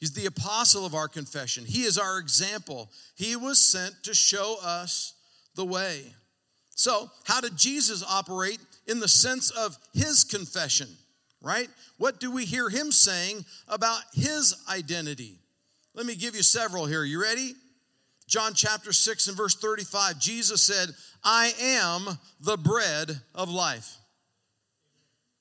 He's 0.00 0.12
the 0.12 0.26
apostle 0.26 0.84
of 0.84 0.94
our 0.94 1.08
confession. 1.08 1.64
He 1.64 1.84
is 1.84 1.96
our 1.96 2.18
example. 2.18 2.90
He 3.14 3.36
was 3.36 3.58
sent 3.58 4.02
to 4.02 4.12
show 4.12 4.56
us 4.62 5.14
the 5.54 5.64
way. 5.64 6.12
So, 6.76 7.10
how 7.24 7.40
did 7.40 7.56
Jesus 7.56 8.04
operate 8.06 8.60
in 8.86 9.00
the 9.00 9.08
sense 9.08 9.50
of 9.50 9.78
his 9.94 10.24
confession, 10.24 10.88
right? 11.44 11.68
What 11.98 12.18
do 12.18 12.30
we 12.30 12.44
hear 12.44 12.68
him 12.68 12.90
saying 12.90 13.44
about 13.68 14.00
his 14.14 14.54
identity? 14.68 15.38
Let 15.94 16.06
me 16.06 16.14
give 16.16 16.34
you 16.34 16.42
several 16.42 16.86
here. 16.86 17.04
You 17.04 17.22
ready? 17.22 17.54
John 18.26 18.54
chapter 18.54 18.92
6 18.92 19.28
and 19.28 19.36
verse 19.36 19.54
35, 19.54 20.18
Jesus 20.18 20.62
said, 20.62 20.88
I 21.22 21.52
am 21.60 22.18
the 22.40 22.56
bread 22.56 23.20
of 23.34 23.50
life. 23.50 23.98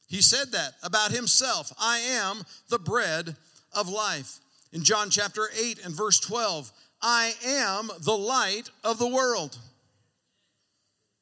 He 0.07 0.21
said 0.21 0.51
that 0.51 0.73
about 0.83 1.11
himself. 1.11 1.71
I 1.79 1.97
am 1.97 2.43
the 2.69 2.77
bread 2.77 3.35
of 3.75 3.89
life. 3.89 4.39
In 4.71 4.83
John 4.83 5.09
chapter 5.09 5.49
8 5.59 5.85
and 5.85 5.95
verse 5.95 6.19
12, 6.19 6.71
I 7.01 7.33
am 7.45 7.89
the 8.01 8.17
light 8.17 8.69
of 8.83 8.99
the 8.99 9.07
world. 9.07 9.57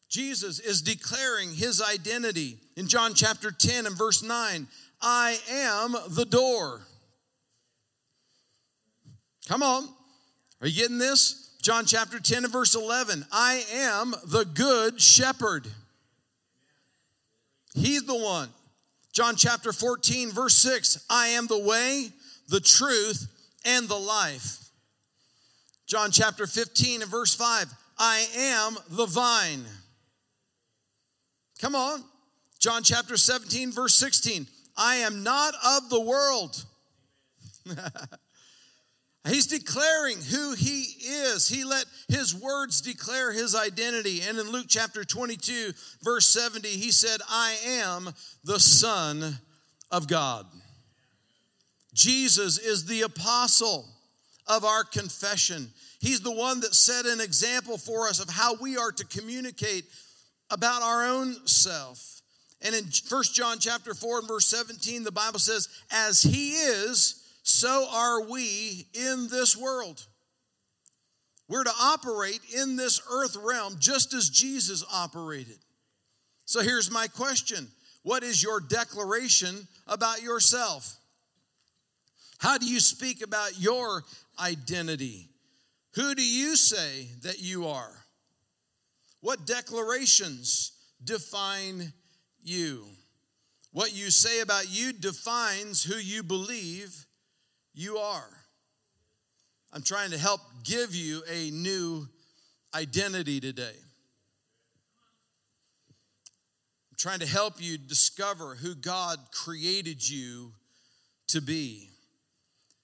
Jesus 0.09 0.59
is 0.59 0.81
declaring 0.81 1.53
his 1.53 1.81
identity. 1.81 2.57
In 2.81 2.87
John 2.87 3.13
chapter 3.13 3.51
10 3.51 3.85
and 3.85 3.95
verse 3.95 4.23
9, 4.23 4.67
I 5.03 5.37
am 5.51 5.95
the 6.15 6.25
door. 6.25 6.81
Come 9.47 9.61
on. 9.61 9.87
Are 10.59 10.67
you 10.67 10.81
getting 10.81 10.97
this? 10.97 11.55
John 11.61 11.85
chapter 11.85 12.19
10 12.19 12.45
and 12.45 12.51
verse 12.51 12.73
11 12.73 13.23
I 13.31 13.63
am 13.71 14.15
the 14.25 14.45
good 14.45 14.99
shepherd. 14.99 15.67
He's 17.75 18.03
the 18.05 18.17
one. 18.17 18.49
John 19.13 19.35
chapter 19.35 19.71
14, 19.71 20.31
verse 20.31 20.55
6 20.55 21.05
I 21.07 21.27
am 21.27 21.45
the 21.45 21.59
way, 21.59 22.09
the 22.49 22.61
truth, 22.61 23.27
and 23.63 23.87
the 23.87 23.93
life. 23.93 24.57
John 25.85 26.09
chapter 26.09 26.47
15 26.47 27.03
and 27.03 27.11
verse 27.11 27.35
5 27.35 27.71
I 27.99 28.25
am 28.35 28.75
the 28.89 29.05
vine. 29.05 29.65
Come 31.59 31.75
on. 31.75 32.05
John 32.61 32.83
chapter 32.83 33.17
17, 33.17 33.71
verse 33.71 33.95
16 33.95 34.47
I 34.77 34.97
am 34.97 35.23
not 35.23 35.53
of 35.65 35.89
the 35.89 35.99
world. 35.99 36.63
He's 39.27 39.47
declaring 39.47 40.17
who 40.17 40.53
he 40.53 40.81
is. 40.99 41.47
He 41.47 41.63
let 41.63 41.85
his 42.07 42.33
words 42.33 42.81
declare 42.81 43.31
his 43.31 43.53
identity. 43.53 44.21
And 44.21 44.39
in 44.39 44.49
Luke 44.49 44.65
chapter 44.67 45.03
22, 45.03 45.73
verse 46.01 46.27
70, 46.29 46.67
he 46.69 46.91
said, 46.91 47.21
I 47.29 47.55
am 47.65 48.09
the 48.43 48.59
Son 48.59 49.37
of 49.91 50.07
God. 50.07 50.47
Jesus 51.93 52.57
is 52.57 52.85
the 52.85 53.01
apostle 53.01 53.87
of 54.47 54.65
our 54.65 54.83
confession. 54.83 55.69
He's 55.99 56.21
the 56.21 56.31
one 56.31 56.61
that 56.61 56.73
set 56.73 57.05
an 57.05 57.21
example 57.21 57.77
for 57.77 58.07
us 58.07 58.19
of 58.19 58.29
how 58.29 58.55
we 58.55 58.75
are 58.75 58.91
to 58.91 59.05
communicate 59.05 59.85
about 60.49 60.81
our 60.81 61.05
own 61.05 61.45
self. 61.45 62.20
And 62.63 62.75
in 62.75 62.85
1 63.09 63.23
John 63.33 63.57
chapter 63.59 63.93
4 63.93 64.19
and 64.19 64.27
verse 64.27 64.47
17, 64.47 65.03
the 65.03 65.11
Bible 65.11 65.39
says, 65.39 65.67
As 65.91 66.21
he 66.21 66.51
is, 66.51 67.23
so 67.43 67.87
are 67.91 68.21
we 68.21 68.87
in 68.93 69.27
this 69.29 69.57
world. 69.57 70.05
We're 71.47 71.63
to 71.63 71.73
operate 71.81 72.39
in 72.55 72.77
this 72.77 73.01
earth 73.11 73.35
realm 73.35 73.75
just 73.79 74.13
as 74.13 74.29
Jesus 74.29 74.85
operated. 74.93 75.57
So 76.45 76.61
here's 76.61 76.91
my 76.91 77.07
question 77.07 77.67
What 78.03 78.23
is 78.23 78.41
your 78.41 78.59
declaration 78.59 79.67
about 79.87 80.21
yourself? 80.21 80.97
How 82.37 82.57
do 82.57 82.65
you 82.65 82.79
speak 82.79 83.21
about 83.21 83.59
your 83.59 84.03
identity? 84.39 85.29
Who 85.95 86.15
do 86.15 86.25
you 86.25 86.55
say 86.55 87.09
that 87.23 87.39
you 87.39 87.67
are? 87.67 88.05
What 89.19 89.45
declarations 89.45 90.71
define 91.03 91.93
you? 92.43 92.85
What 93.71 93.93
you 93.93 94.11
say 94.11 94.41
about 94.41 94.69
you 94.69 94.93
defines 94.93 95.83
who 95.83 95.95
you 95.95 96.23
believe 96.23 97.05
you 97.73 97.97
are. 97.97 98.29
I'm 99.73 99.81
trying 99.81 100.11
to 100.11 100.17
help 100.17 100.41
give 100.63 100.93
you 100.93 101.23
a 101.31 101.49
new 101.51 102.07
identity 102.75 103.39
today. 103.39 103.75
I'm 106.89 106.97
trying 106.97 107.19
to 107.19 107.27
help 107.27 107.61
you 107.61 107.77
discover 107.77 108.55
who 108.55 108.75
God 108.75 109.17
created 109.31 110.07
you 110.07 110.51
to 111.27 111.41
be. 111.41 111.89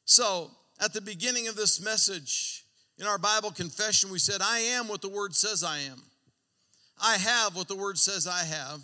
So, 0.05 0.51
at 0.79 0.93
the 0.93 1.01
beginning 1.01 1.49
of 1.49 1.55
this 1.55 1.83
message, 1.83 2.63
in 2.97 3.05
our 3.05 3.17
Bible 3.17 3.51
confession, 3.51 4.09
we 4.09 4.19
said, 4.19 4.41
I 4.41 4.59
am 4.59 4.87
what 4.87 5.01
the 5.01 5.09
Word 5.09 5.35
says 5.35 5.63
I 5.63 5.79
am. 5.79 6.01
I 7.03 7.17
have 7.17 7.55
what 7.55 7.67
the 7.67 7.75
Word 7.75 7.97
says 7.97 8.27
I 8.27 8.43
have, 8.43 8.81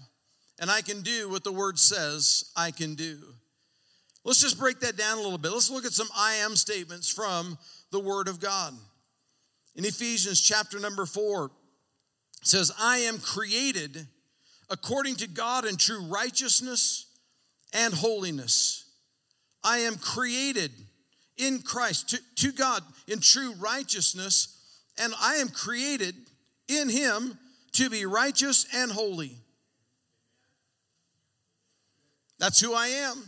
and 0.59 0.69
I 0.69 0.81
can 0.81 1.01
do 1.01 1.29
what 1.29 1.43
the 1.43 1.51
Word 1.51 1.79
says 1.79 2.51
I 2.55 2.71
can 2.71 2.95
do. 2.95 3.19
Let's 4.23 4.41
just 4.41 4.57
break 4.57 4.79
that 4.79 4.95
down 4.95 5.17
a 5.17 5.21
little 5.21 5.37
bit. 5.37 5.51
Let's 5.51 5.69
look 5.69 5.85
at 5.85 5.91
some 5.91 6.07
I 6.15 6.35
am 6.35 6.55
statements 6.55 7.09
from 7.09 7.57
the 7.91 7.99
Word 7.99 8.27
of 8.27 8.39
God. 8.39 8.73
In 9.75 9.85
Ephesians 9.85 10.39
chapter 10.39 10.79
number 10.79 11.05
four, 11.05 11.51
says, 12.45 12.71
I 12.79 12.99
am 12.99 13.19
created 13.19 14.07
according 14.69 15.15
to 15.15 15.27
God 15.27 15.65
in 15.65 15.77
true 15.77 16.05
righteousness 16.05 17.07
and 17.73 17.93
holiness. 17.93 18.85
I 19.63 19.79
am 19.79 19.95
created 19.95 20.71
in 21.37 21.61
Christ, 21.61 22.09
to, 22.09 22.19
to 22.35 22.51
God 22.51 22.83
in 23.07 23.19
true 23.19 23.53
righteousness, 23.59 24.59
and 24.97 25.13
I 25.19 25.35
am 25.35 25.49
created 25.49 26.15
in 26.67 26.89
Him 26.89 27.37
to 27.73 27.89
be 27.89 28.05
righteous 28.05 28.67
and 28.73 28.91
holy. 28.91 29.37
That's 32.39 32.59
who 32.59 32.73
I 32.73 32.87
am. 32.87 33.23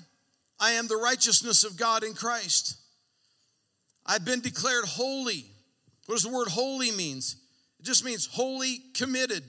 I 0.59 0.71
am 0.71 0.87
the 0.87 0.97
righteousness 0.97 1.63
of 1.63 1.77
God 1.77 2.03
in 2.03 2.13
Christ. 2.13 2.77
I've 4.05 4.25
been 4.25 4.41
declared 4.41 4.85
holy. 4.85 5.45
What 6.05 6.15
does 6.15 6.23
the 6.23 6.29
word 6.29 6.47
holy 6.47 6.91
means? 6.91 7.37
It 7.79 7.85
just 7.85 8.05
means 8.05 8.27
wholly 8.27 8.79
committed 8.93 9.43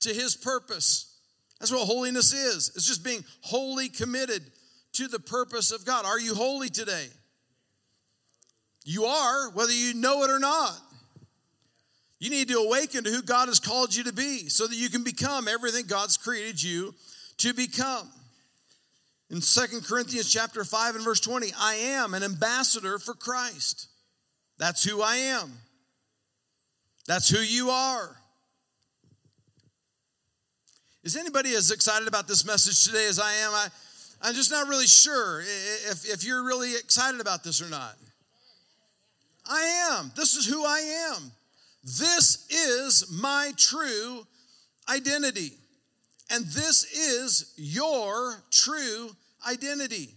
to 0.00 0.14
his 0.14 0.36
purpose. 0.36 1.16
That's 1.58 1.72
what 1.72 1.86
holiness 1.86 2.32
is. 2.32 2.70
It's 2.76 2.86
just 2.86 3.04
being 3.04 3.24
wholly 3.40 3.88
committed 3.88 4.42
to 4.92 5.08
the 5.08 5.18
purpose 5.18 5.72
of 5.72 5.84
God. 5.84 6.04
Are 6.04 6.20
you 6.20 6.34
holy 6.34 6.68
today? 6.68 7.06
You 8.84 9.04
are, 9.04 9.50
whether 9.50 9.72
you 9.72 9.94
know 9.94 10.22
it 10.24 10.30
or 10.30 10.38
not. 10.38 10.78
You 12.20 12.30
need 12.30 12.48
to 12.48 12.58
awaken 12.58 13.04
to 13.04 13.10
who 13.10 13.22
God 13.22 13.48
has 13.48 13.60
called 13.60 13.94
you 13.94 14.04
to 14.04 14.12
be 14.12 14.48
so 14.48 14.66
that 14.66 14.74
you 14.74 14.88
can 14.88 15.04
become 15.04 15.46
everything 15.46 15.86
God's 15.86 16.16
created 16.16 16.62
you 16.62 16.94
to 17.38 17.54
become. 17.54 18.08
In 19.30 19.42
Second 19.42 19.84
Corinthians 19.84 20.32
chapter 20.32 20.64
5 20.64 20.96
and 20.96 21.04
verse 21.04 21.20
20, 21.20 21.52
I 21.58 21.74
am 21.74 22.14
an 22.14 22.22
ambassador 22.22 22.98
for 22.98 23.14
Christ. 23.14 23.88
That's 24.58 24.82
who 24.82 25.02
I 25.02 25.16
am. 25.16 25.52
That's 27.06 27.28
who 27.28 27.38
you 27.38 27.70
are. 27.70 28.16
Is 31.04 31.16
anybody 31.16 31.54
as 31.54 31.70
excited 31.70 32.08
about 32.08 32.26
this 32.26 32.44
message 32.44 32.84
today 32.84 33.06
as 33.06 33.18
I 33.18 33.32
am? 33.34 33.52
I, 33.52 33.68
I'm 34.22 34.34
just 34.34 34.50
not 34.50 34.66
really 34.66 34.86
sure 34.86 35.40
if, 35.40 36.06
if 36.06 36.24
you're 36.24 36.44
really 36.44 36.74
excited 36.74 37.20
about 37.20 37.44
this 37.44 37.62
or 37.62 37.68
not. 37.68 37.96
I 39.46 39.96
am. 40.00 40.10
This 40.16 40.36
is 40.36 40.46
who 40.46 40.64
I 40.64 41.12
am. 41.14 41.32
This 41.84 42.46
is 42.50 43.06
my 43.10 43.52
true 43.56 44.26
identity. 44.88 45.52
And 46.30 46.44
this 46.46 46.84
is 46.84 47.54
your 47.56 48.42
true 48.50 49.10
identity. 49.46 50.10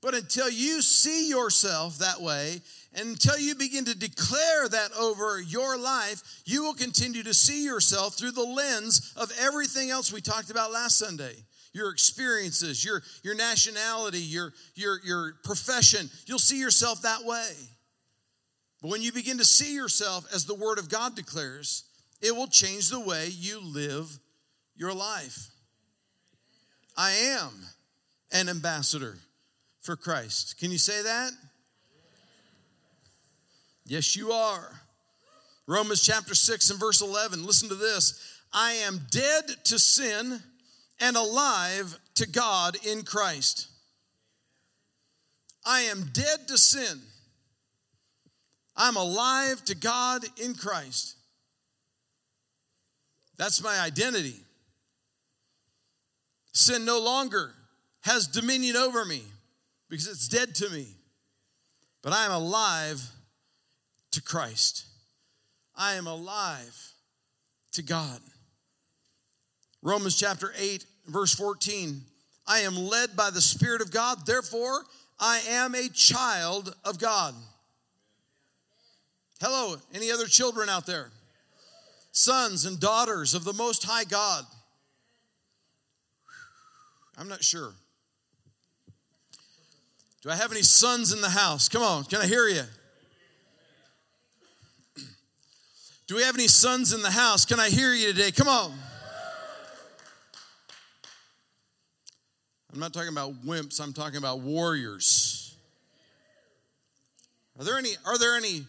But 0.00 0.14
until 0.14 0.48
you 0.48 0.80
see 0.80 1.28
yourself 1.28 1.98
that 1.98 2.20
way, 2.20 2.60
until 2.94 3.38
you 3.38 3.54
begin 3.54 3.84
to 3.86 3.98
declare 3.98 4.68
that 4.68 4.90
over 4.98 5.40
your 5.40 5.76
life, 5.76 6.22
you 6.44 6.62
will 6.62 6.74
continue 6.74 7.22
to 7.24 7.34
see 7.34 7.64
yourself 7.64 8.16
through 8.16 8.32
the 8.32 8.42
lens 8.44 9.12
of 9.16 9.32
everything 9.40 9.90
else 9.90 10.12
we 10.12 10.20
talked 10.20 10.50
about 10.50 10.72
last 10.72 10.98
Sunday 10.98 11.34
your 11.74 11.90
experiences, 11.90 12.84
your, 12.84 13.02
your 13.22 13.34
nationality, 13.34 14.18
your, 14.18 14.52
your, 14.74 14.98
your 15.04 15.34
profession. 15.44 16.08
You'll 16.26 16.38
see 16.38 16.58
yourself 16.58 17.02
that 17.02 17.24
way. 17.24 17.50
But 18.80 18.90
when 18.90 19.02
you 19.02 19.12
begin 19.12 19.38
to 19.38 19.44
see 19.44 19.74
yourself 19.74 20.24
as 20.34 20.44
the 20.44 20.54
Word 20.54 20.78
of 20.78 20.88
God 20.88 21.14
declares, 21.14 21.84
it 22.20 22.34
will 22.34 22.46
change 22.46 22.88
the 22.88 23.00
way 23.00 23.28
you 23.28 23.60
live 23.60 24.18
your 24.78 24.94
life. 24.94 25.48
I 26.96 27.10
am 27.10 27.50
an 28.32 28.48
ambassador 28.48 29.18
for 29.80 29.96
Christ. 29.96 30.58
Can 30.58 30.70
you 30.70 30.78
say 30.78 31.02
that? 31.02 31.32
Yes, 33.84 34.16
you 34.16 34.32
are. 34.32 34.70
Romans 35.66 36.02
chapter 36.02 36.34
6 36.34 36.70
and 36.70 36.80
verse 36.80 37.02
11. 37.02 37.44
Listen 37.44 37.68
to 37.68 37.74
this. 37.74 38.38
I 38.52 38.72
am 38.72 39.00
dead 39.10 39.44
to 39.64 39.78
sin 39.78 40.40
and 41.00 41.16
alive 41.16 41.98
to 42.14 42.26
God 42.26 42.76
in 42.86 43.02
Christ. 43.02 43.68
I 45.64 45.82
am 45.82 46.10
dead 46.12 46.48
to 46.48 46.56
sin. 46.56 47.00
I'm 48.76 48.96
alive 48.96 49.64
to 49.66 49.74
God 49.74 50.24
in 50.42 50.54
Christ. 50.54 51.16
That's 53.36 53.62
my 53.62 53.78
identity. 53.80 54.36
Sin 56.58 56.84
no 56.84 56.98
longer 56.98 57.54
has 58.00 58.26
dominion 58.26 58.74
over 58.74 59.04
me 59.04 59.22
because 59.88 60.08
it's 60.08 60.26
dead 60.26 60.56
to 60.56 60.68
me. 60.70 60.88
But 62.02 62.12
I 62.12 62.24
am 62.24 62.32
alive 62.32 63.00
to 64.10 64.20
Christ. 64.20 64.84
I 65.76 65.94
am 65.94 66.08
alive 66.08 66.76
to 67.74 67.82
God. 67.84 68.18
Romans 69.82 70.18
chapter 70.18 70.52
8, 70.58 70.84
verse 71.06 71.32
14. 71.32 72.00
I 72.48 72.58
am 72.58 72.74
led 72.74 73.14
by 73.14 73.30
the 73.30 73.40
Spirit 73.40 73.80
of 73.80 73.92
God, 73.92 74.26
therefore, 74.26 74.82
I 75.20 75.38
am 75.48 75.76
a 75.76 75.88
child 75.88 76.74
of 76.84 76.98
God. 76.98 77.36
Hello, 79.40 79.76
any 79.94 80.10
other 80.10 80.26
children 80.26 80.68
out 80.68 80.86
there? 80.86 81.12
Sons 82.10 82.64
and 82.64 82.80
daughters 82.80 83.34
of 83.34 83.44
the 83.44 83.52
Most 83.52 83.84
High 83.84 84.02
God. 84.02 84.44
I'm 87.18 87.28
not 87.28 87.42
sure. 87.42 87.72
Do 90.22 90.30
I 90.30 90.36
have 90.36 90.52
any 90.52 90.62
sons 90.62 91.12
in 91.12 91.20
the 91.20 91.28
house? 91.28 91.68
Come 91.68 91.82
on, 91.82 92.04
can 92.04 92.20
I 92.20 92.26
hear 92.26 92.46
you? 92.46 92.62
Do 96.06 96.14
we 96.14 96.22
have 96.22 96.36
any 96.36 96.48
sons 96.48 96.92
in 96.92 97.02
the 97.02 97.10
house? 97.10 97.44
Can 97.44 97.60
I 97.60 97.68
hear 97.68 97.92
you 97.92 98.12
today? 98.12 98.30
Come 98.30 98.48
on. 98.48 98.72
I'm 102.72 102.78
not 102.80 102.92
talking 102.92 103.10
about 103.10 103.44
wimps, 103.44 103.80
I'm 103.80 103.92
talking 103.92 104.18
about 104.18 104.40
warriors. 104.40 105.56
Are 107.58 107.64
there 107.64 107.76
any 107.76 107.90
are 108.06 108.16
there 108.18 108.36
any 108.36 108.64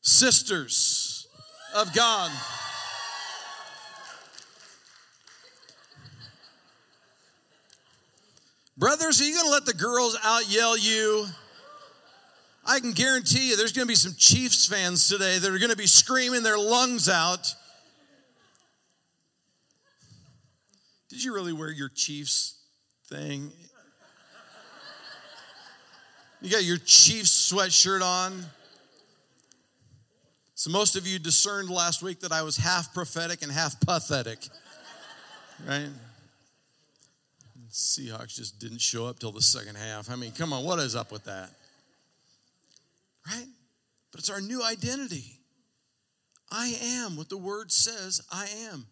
sisters 0.00 1.26
of 1.74 1.92
God? 1.92 2.30
Brothers, 8.78 9.20
are 9.20 9.24
you 9.24 9.34
going 9.34 9.46
to 9.46 9.50
let 9.50 9.66
the 9.66 9.74
girls 9.74 10.16
out 10.22 10.48
yell 10.48 10.78
you? 10.78 11.26
I 12.64 12.78
can 12.78 12.92
guarantee 12.92 13.48
you 13.50 13.56
there's 13.56 13.72
going 13.72 13.86
to 13.86 13.90
be 13.90 13.96
some 13.96 14.14
Chiefs 14.16 14.66
fans 14.66 15.08
today 15.08 15.38
that 15.38 15.50
are 15.50 15.58
going 15.58 15.72
to 15.72 15.76
be 15.76 15.88
screaming 15.88 16.44
their 16.44 16.56
lungs 16.56 17.08
out. 17.08 17.52
Did 21.08 21.24
you 21.24 21.34
really 21.34 21.52
wear 21.52 21.72
your 21.72 21.88
Chiefs 21.88 22.60
thing? 23.08 23.50
You 26.40 26.50
got 26.50 26.62
your 26.62 26.78
Chiefs 26.78 27.52
sweatshirt 27.52 28.00
on. 28.00 28.44
So, 30.54 30.70
most 30.70 30.94
of 30.94 31.04
you 31.04 31.18
discerned 31.18 31.68
last 31.68 32.00
week 32.02 32.20
that 32.20 32.30
I 32.30 32.42
was 32.42 32.56
half 32.56 32.94
prophetic 32.94 33.42
and 33.42 33.50
half 33.50 33.80
pathetic, 33.80 34.38
right? 35.66 35.88
Seahawks 37.78 38.34
just 38.34 38.58
didn't 38.58 38.80
show 38.80 39.06
up 39.06 39.20
till 39.20 39.30
the 39.30 39.40
second 39.40 39.76
half. 39.76 40.10
I 40.10 40.16
mean, 40.16 40.32
come 40.32 40.52
on, 40.52 40.64
what 40.64 40.80
is 40.80 40.96
up 40.96 41.12
with 41.12 41.24
that? 41.24 41.50
Right? 43.24 43.46
But 44.10 44.18
it's 44.18 44.30
our 44.30 44.40
new 44.40 44.64
identity. 44.64 45.38
I 46.50 46.76
am 46.82 47.16
what 47.16 47.28
the 47.28 47.36
word 47.36 47.70
says 47.70 48.20
I 48.32 48.48
am. 48.72 48.86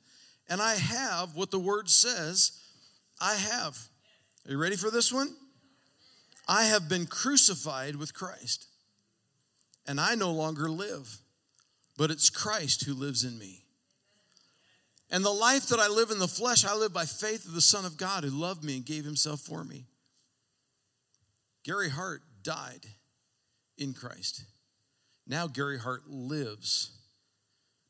And 0.49 0.62
I 0.62 0.77
have 0.77 1.35
what 1.35 1.51
the 1.51 1.59
word 1.59 1.90
says 1.90 2.53
I 3.20 3.35
have. 3.35 3.77
Are 4.46 4.53
you 4.53 4.59
ready 4.59 4.77
for 4.77 4.92
this 4.92 5.12
one? 5.12 5.35
I 6.46 6.66
have 6.66 6.88
been 6.88 7.07
crucified 7.07 7.96
with 7.96 8.14
Christ. 8.14 8.68
And 9.88 10.01
I 10.01 10.14
no 10.14 10.31
longer 10.31 10.70
live, 10.70 11.18
but 11.96 12.12
it's 12.12 12.31
Christ 12.31 12.85
who 12.85 12.94
lives 12.94 13.25
in 13.25 13.37
me. 13.37 13.64
And 15.10 15.24
the 15.24 15.30
life 15.30 15.68
that 15.68 15.78
I 15.78 15.88
live 15.88 16.10
in 16.10 16.18
the 16.18 16.28
flesh, 16.28 16.64
I 16.64 16.74
live 16.74 16.92
by 16.92 17.04
faith 17.04 17.46
of 17.46 17.54
the 17.54 17.60
Son 17.60 17.84
of 17.84 17.96
God 17.96 18.24
who 18.24 18.30
loved 18.30 18.64
me 18.64 18.76
and 18.76 18.84
gave 18.84 19.04
himself 19.04 19.40
for 19.40 19.62
me. 19.62 19.84
Gary 21.64 21.90
Hart 21.90 22.22
died 22.42 22.86
in 23.78 23.92
Christ. 23.92 24.44
Now 25.26 25.46
Gary 25.46 25.78
Hart 25.78 26.08
lives 26.08 26.90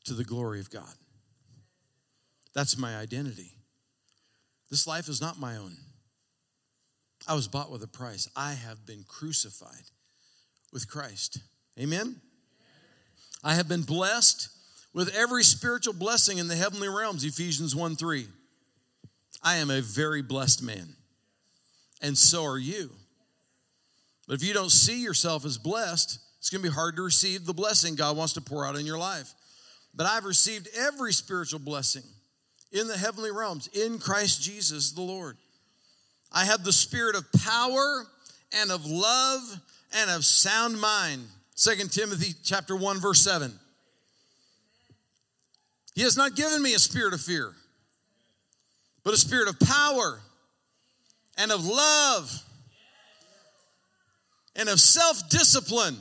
to 0.04 0.14
the 0.14 0.24
glory 0.24 0.60
of 0.60 0.70
God. 0.70 0.94
That's 2.54 2.78
my 2.78 2.96
identity. 2.96 3.52
This 4.70 4.86
life 4.86 5.08
is 5.08 5.20
not 5.20 5.38
my 5.38 5.56
own. 5.56 5.76
I 7.28 7.34
was 7.34 7.48
bought 7.48 7.70
with 7.70 7.82
a 7.82 7.88
price. 7.88 8.28
I 8.36 8.52
have 8.52 8.86
been 8.86 9.04
crucified 9.06 9.90
with 10.72 10.88
Christ. 10.88 11.38
Amen? 11.78 12.16
I 13.44 13.54
have 13.54 13.68
been 13.68 13.82
blessed 13.82 14.48
with 14.96 15.14
every 15.14 15.44
spiritual 15.44 15.92
blessing 15.92 16.38
in 16.38 16.48
the 16.48 16.56
heavenly 16.56 16.88
realms, 16.88 17.22
Ephesians 17.22 17.76
1 17.76 17.96
3. 17.96 18.26
I 19.42 19.56
am 19.56 19.70
a 19.70 19.82
very 19.82 20.22
blessed 20.22 20.62
man, 20.62 20.88
and 22.00 22.16
so 22.16 22.46
are 22.46 22.58
you. 22.58 22.90
But 24.26 24.36
if 24.36 24.42
you 24.42 24.54
don't 24.54 24.72
see 24.72 25.02
yourself 25.02 25.44
as 25.44 25.58
blessed, 25.58 26.18
it's 26.38 26.48
going 26.48 26.62
to 26.62 26.70
be 26.70 26.74
hard 26.74 26.96
to 26.96 27.02
receive 27.02 27.44
the 27.44 27.52
blessing 27.52 27.94
God 27.94 28.16
wants 28.16 28.32
to 28.32 28.40
pour 28.40 28.64
out 28.64 28.76
in 28.76 28.86
your 28.86 28.96
life. 28.96 29.34
But 29.94 30.06
I've 30.06 30.24
received 30.24 30.68
every 30.74 31.12
spiritual 31.12 31.60
blessing 31.60 32.02
in 32.72 32.88
the 32.88 32.96
heavenly 32.96 33.30
realms 33.30 33.68
in 33.74 33.98
Christ 33.98 34.42
Jesus 34.42 34.92
the 34.92 35.02
Lord. 35.02 35.36
I 36.32 36.46
have 36.46 36.64
the 36.64 36.72
spirit 36.72 37.16
of 37.16 37.30
power 37.44 38.06
and 38.58 38.70
of 38.70 38.86
love 38.86 39.60
and 39.94 40.10
of 40.10 40.24
sound 40.24 40.80
mind. 40.80 41.26
Second 41.54 41.92
Timothy 41.92 42.32
chapter 42.42 42.74
1 42.74 42.98
verse 42.98 43.20
7. 43.20 43.52
He 45.96 46.02
has 46.02 46.14
not 46.14 46.36
given 46.36 46.62
me 46.62 46.74
a 46.74 46.78
spirit 46.78 47.14
of 47.14 47.22
fear, 47.22 47.54
but 49.02 49.14
a 49.14 49.16
spirit 49.16 49.48
of 49.48 49.58
power 49.58 50.20
and 51.38 51.50
of 51.50 51.66
love 51.66 52.42
and 54.54 54.68
of 54.68 54.78
self 54.78 55.26
discipline. 55.30 55.96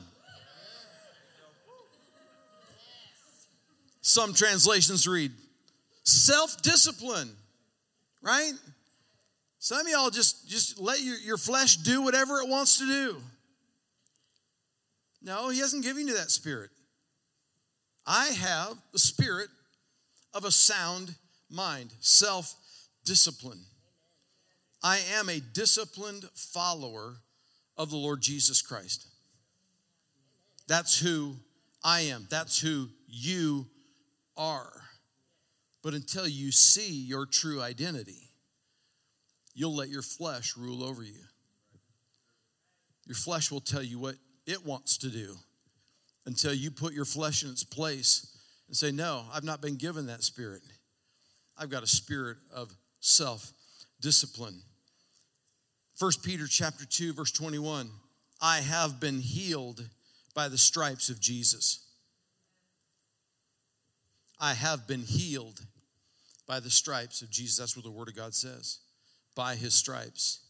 Some 4.02 4.34
translations 4.34 5.08
read 5.08 5.32
self 6.04 6.62
discipline, 6.62 7.32
right? 8.22 8.52
Some 9.60 9.80
of 9.80 9.88
y'all 9.88 10.10
just, 10.10 10.48
just 10.48 10.78
let 10.78 11.02
your, 11.02 11.18
your 11.20 11.38
flesh 11.38 11.78
do 11.78 12.02
whatever 12.02 12.42
it 12.42 12.50
wants 12.50 12.80
to 12.80 12.86
do. 12.86 13.16
No, 15.24 15.50
he 15.50 15.60
hasn't 15.60 15.86
given 15.86 16.06
you 16.06 16.18
that 16.18 16.32
spirit. 16.32 16.70
I 18.06 18.28
have 18.28 18.76
the 18.92 19.00
spirit 19.00 19.48
of 20.36 20.44
a 20.44 20.52
sound 20.52 21.16
mind, 21.50 21.94
self 22.02 22.54
discipline. 23.06 23.62
I 24.84 25.00
am 25.18 25.30
a 25.30 25.40
disciplined 25.40 26.26
follower 26.36 27.16
of 27.78 27.90
the 27.90 27.98
Lord 27.98 28.22
Jesus 28.22 28.62
Christ. 28.62 29.08
That's 30.68 31.00
who 31.00 31.38
I 31.84 32.02
am. 32.02 32.28
That's 32.30 32.60
who 32.60 32.90
you 33.08 33.68
are. 34.36 34.72
But 35.82 35.94
until 35.94 36.28
you 36.28 36.52
see 36.52 36.92
your 36.92 37.26
true 37.26 37.62
identity, 37.62 38.30
you'll 39.54 39.76
let 39.76 39.90
your 39.90 40.02
flesh 40.02 40.58
rule 40.58 40.84
over 40.84 41.04
you. 41.04 41.22
Your 43.06 43.16
flesh 43.16 43.52
will 43.52 43.62
tell 43.62 43.84
you 43.84 44.00
what 44.00 44.16
it 44.46 44.66
wants 44.66 44.98
to 44.98 45.10
do 45.10 45.36
until 46.26 46.54
you 46.54 46.72
put 46.72 46.94
your 46.94 47.06
flesh 47.06 47.44
in 47.44 47.52
its 47.52 47.64
place 47.64 48.35
and 48.68 48.76
say, 48.76 48.92
No, 48.92 49.26
I've 49.34 49.44
not 49.44 49.62
been 49.62 49.76
given 49.76 50.08
that 50.08 50.24
spirit. 50.24 50.62
I've 51.58 51.70
got 51.70 51.84
a 51.84 51.88
spirit 51.88 52.38
of 52.54 52.74
self 53.00 53.54
discipline. 54.02 54.62
1 56.00 56.12
Peter 56.24 56.46
chapter 56.48 56.86
2 56.86 57.14
verse 57.14 57.32
21 57.32 57.90
I 58.42 58.58
have 58.58 59.00
been 59.00 59.20
healed 59.20 59.88
by 60.34 60.50
the 60.50 60.58
stripes 60.58 61.10
of 61.10 61.20
Jesus. 61.20 61.80
I 64.40 64.54
have 64.54 64.86
been 64.88 65.04
healed 65.04 65.62
by 66.46 66.60
the 66.60 66.70
stripes 66.70 67.22
of 67.22 67.30
Jesus. 67.30 67.58
That's 67.58 67.78
what 67.78 67.86
the 67.86 67.92
word 67.92 68.10
of 68.10 68.16
God 68.16 68.36
says. 68.36 68.80
By 69.36 69.56
his 69.56 69.74
stripes 69.74 70.42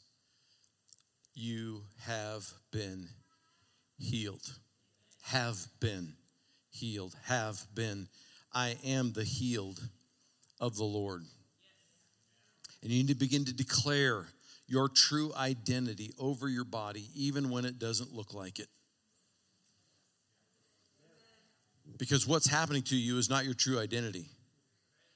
you 1.36 1.84
have 2.02 2.52
been 2.72 3.10
healed. 3.98 4.58
Have 5.26 5.68
been 5.80 6.14
healed, 6.76 7.16
have 7.26 7.66
been. 7.74 8.08
I 8.54 8.78
am 8.86 9.14
the 9.14 9.24
healed 9.24 9.80
of 10.60 10.76
the 10.76 10.84
Lord. 10.84 11.24
And 12.82 12.92
you 12.92 13.00
need 13.00 13.08
to 13.10 13.16
begin 13.16 13.46
to 13.46 13.54
declare 13.54 14.28
your 14.68 14.90
true 14.90 15.32
identity 15.36 16.14
over 16.20 16.48
your 16.48 16.64
body, 16.64 17.10
even 17.16 17.50
when 17.50 17.66
it 17.66 17.80
doesn't 17.80 18.14
look 18.14 18.34
like 18.34 18.60
it. 18.60 18.68
Because 21.98 22.28
what's 22.28 22.48
happening 22.48 22.82
to 22.84 22.96
you 22.96 23.18
is 23.18 23.30
not 23.30 23.46
your 23.46 23.54
true 23.54 23.80
identity. 23.80 24.26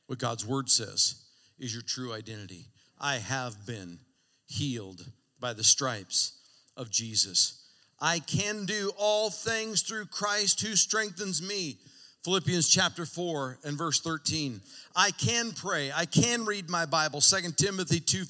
What 0.08 0.20
God's 0.20 0.46
word 0.46 0.70
says 0.70 1.22
is 1.60 1.74
your 1.74 1.84
true 1.84 2.14
identity. 2.14 2.68
I 3.00 3.16
have 3.16 3.66
been 3.66 4.00
healed 4.48 5.06
by 5.40 5.54
the 5.54 5.64
stripes 5.64 6.34
of 6.76 6.90
Jesus. 6.90 7.69
I 8.02 8.20
can 8.20 8.66
do 8.66 8.92
all 8.98 9.30
things 9.30 9.82
through 9.82 10.06
Christ 10.06 10.62
who 10.62 10.76
strengthens 10.76 11.42
me. 11.42 11.78
Philippians 12.24 12.68
chapter 12.68 13.06
4 13.06 13.60
and 13.64 13.78
verse 13.78 14.02
13. 14.02 14.62
I 14.96 15.12
can 15.12 15.52
pray. 15.52 15.92
I 15.92 16.06
can 16.06 16.46
read 16.46 16.70
my 16.70 16.86
Bible. 16.86 17.22
2 17.22 17.56
Timothy 17.56 18.02
2:15. 18.02 18.30